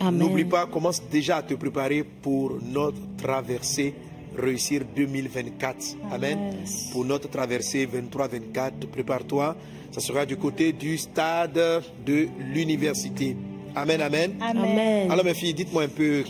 [0.00, 0.18] Amen.
[0.18, 3.94] N'oublie pas, commence déjà à te préparer pour notre traversée
[4.36, 5.96] réussir 2024.
[6.10, 6.56] Amen.
[6.92, 9.56] Pour notre traversée 23-24, prépare-toi.
[9.92, 11.60] Ça sera du côté du stade
[12.04, 13.36] de l'université.
[13.76, 14.34] Amen, amen.
[14.40, 15.10] Amen.
[15.10, 16.24] Alors mes filles, dites-moi un peu,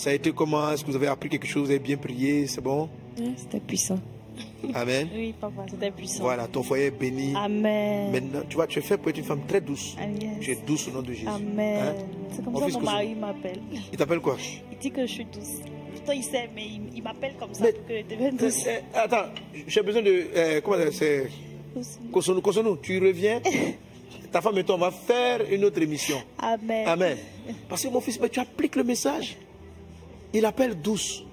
[0.00, 0.70] ça a été comment?
[0.72, 1.64] Est-ce que vous avez appris quelque chose?
[1.64, 2.46] Vous avez bien prié?
[2.46, 2.88] C'est bon?
[3.36, 3.98] C'était puissant.
[4.74, 5.08] Amen.
[5.14, 6.22] Oui, papa, c'était puissant.
[6.22, 7.34] Voilà, ton foyer est béni.
[7.36, 8.10] Amen.
[8.12, 9.96] Maintenant, tu vois, tu es fait pour être une femme très douce.
[9.98, 10.38] Ah, yes.
[10.40, 11.26] Tu es douce au nom de Jésus.
[11.28, 11.82] Amen.
[11.82, 11.94] Hein?
[12.30, 13.60] C'est comme Mon ça fils mon mari m'appelle.
[13.92, 14.36] Il t'appelle quoi?
[14.72, 15.60] Il dit que je suis douce.
[15.94, 18.64] Pourtant, il sait, mais il, il m'appelle comme ça Mais- pour que je devienne douce.
[18.66, 19.26] Eh, Attends,
[19.66, 20.26] j'ai besoin de...
[20.34, 21.28] euh, comment ça, c'est.
[22.12, 23.40] Kosonou, Kosonou, tu reviens
[24.32, 26.16] Ta femme et toi, on va faire une autre émission.
[26.38, 26.86] Amen.
[26.86, 27.16] Amen.
[27.68, 29.36] Parce que mon fils, mais tu appliques le message.
[30.32, 31.24] Il appelle douce.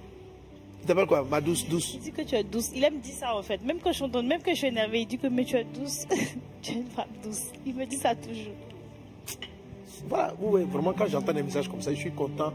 [0.81, 1.23] Il t'appelle quoi?
[1.29, 1.93] Ma douce, douce.
[1.95, 2.71] Il dit que tu es douce.
[2.75, 3.61] Il aime dire ça en fait.
[3.63, 6.05] Même quand je même que je suis énervée, il dit que mais tu es douce.
[6.61, 7.51] tu es une femme douce.
[7.65, 8.53] Il me dit ça toujours.
[10.07, 12.53] Voilà, oui, vraiment, quand j'entends des messages comme ça, je suis content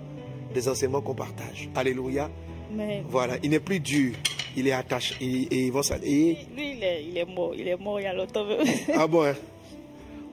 [0.54, 1.68] des enseignements qu'on partage.
[1.74, 2.30] Alléluia.
[2.72, 4.14] Mais Voilà, il n'est plus dur.
[4.56, 5.14] Il est attaché.
[5.20, 6.38] Et, et ils vont s'allier.
[6.56, 7.52] lui, il est, il est mort.
[7.54, 8.46] Il est mort il y a longtemps.
[8.94, 9.34] Ah bon, hein?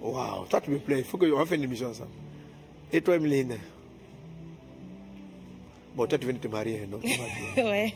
[0.02, 1.00] Waouh, toi tu me plais.
[1.00, 2.10] Il faut qu'on fasse une émission ensemble.
[2.94, 3.58] Et toi, Emeline?
[6.00, 7.18] Bon, toi tu viens de te marier, bien.
[7.66, 7.94] Ouais.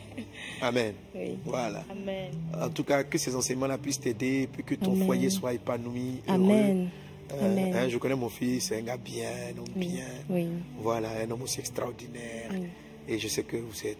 [0.60, 0.92] Amen.
[1.14, 1.38] Oui.
[1.42, 1.82] Voilà.
[1.90, 2.32] Amen.
[2.60, 5.06] En tout cas, que ces enseignements-là puissent t'aider, puis que ton Amen.
[5.06, 6.20] foyer soit épanoui.
[6.28, 6.90] Amen.
[7.32, 7.74] Euh, Amen.
[7.74, 9.86] hein, je connais mon fils, c'est un gars bien, un homme Oui.
[9.88, 10.04] bien.
[10.28, 10.46] Oui.
[10.82, 12.50] Voilà, un homme aussi extraordinaire.
[12.52, 12.64] Oui.
[13.08, 13.96] Et je sais que vous, êtes,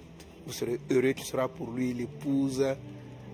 [0.47, 2.63] vous serez heureux, tu seras pour lui l'épouse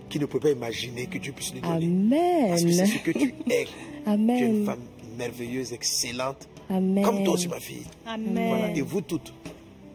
[0.09, 2.47] qui ne peut pas imaginer que Dieu puisse lui donner.
[2.49, 2.93] Parce que c'est Amen.
[2.93, 3.35] ce que tu es.
[3.45, 3.67] Tu es
[4.07, 4.65] une Amen.
[4.67, 4.79] femme
[5.19, 7.03] merveilleuse, excellente, Amen.
[7.05, 7.83] comme toi aussi, ma fille.
[8.07, 8.49] Amen.
[8.57, 8.71] Voilà.
[8.77, 9.35] Et vous toutes,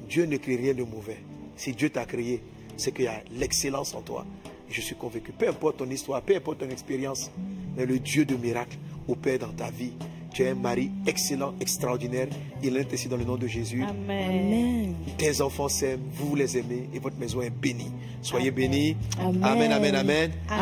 [0.10, 1.18] Dieu ne crée rien de mauvais.
[1.56, 2.42] Si Dieu t'a créé,
[2.78, 4.26] c'est qu'il y a l'excellence en toi.
[4.70, 7.32] Et je suis convaincu, peu importe ton histoire, peu importe ton expérience,
[7.78, 8.78] mais le Dieu de miracle
[9.08, 9.94] opère dans ta vie.
[10.34, 12.28] Tu es un mari excellent, extraordinaire.
[12.62, 13.84] Il est ainsi dans le nom de Jésus.
[13.84, 14.94] Amen.
[15.18, 17.92] Tes enfants s'aiment, vous les aimez et votre maison est bénie.
[18.22, 18.56] Soyez Amen.
[18.56, 18.98] bénis.
[19.18, 19.42] Amen.
[19.42, 20.32] Amen, amen, amen.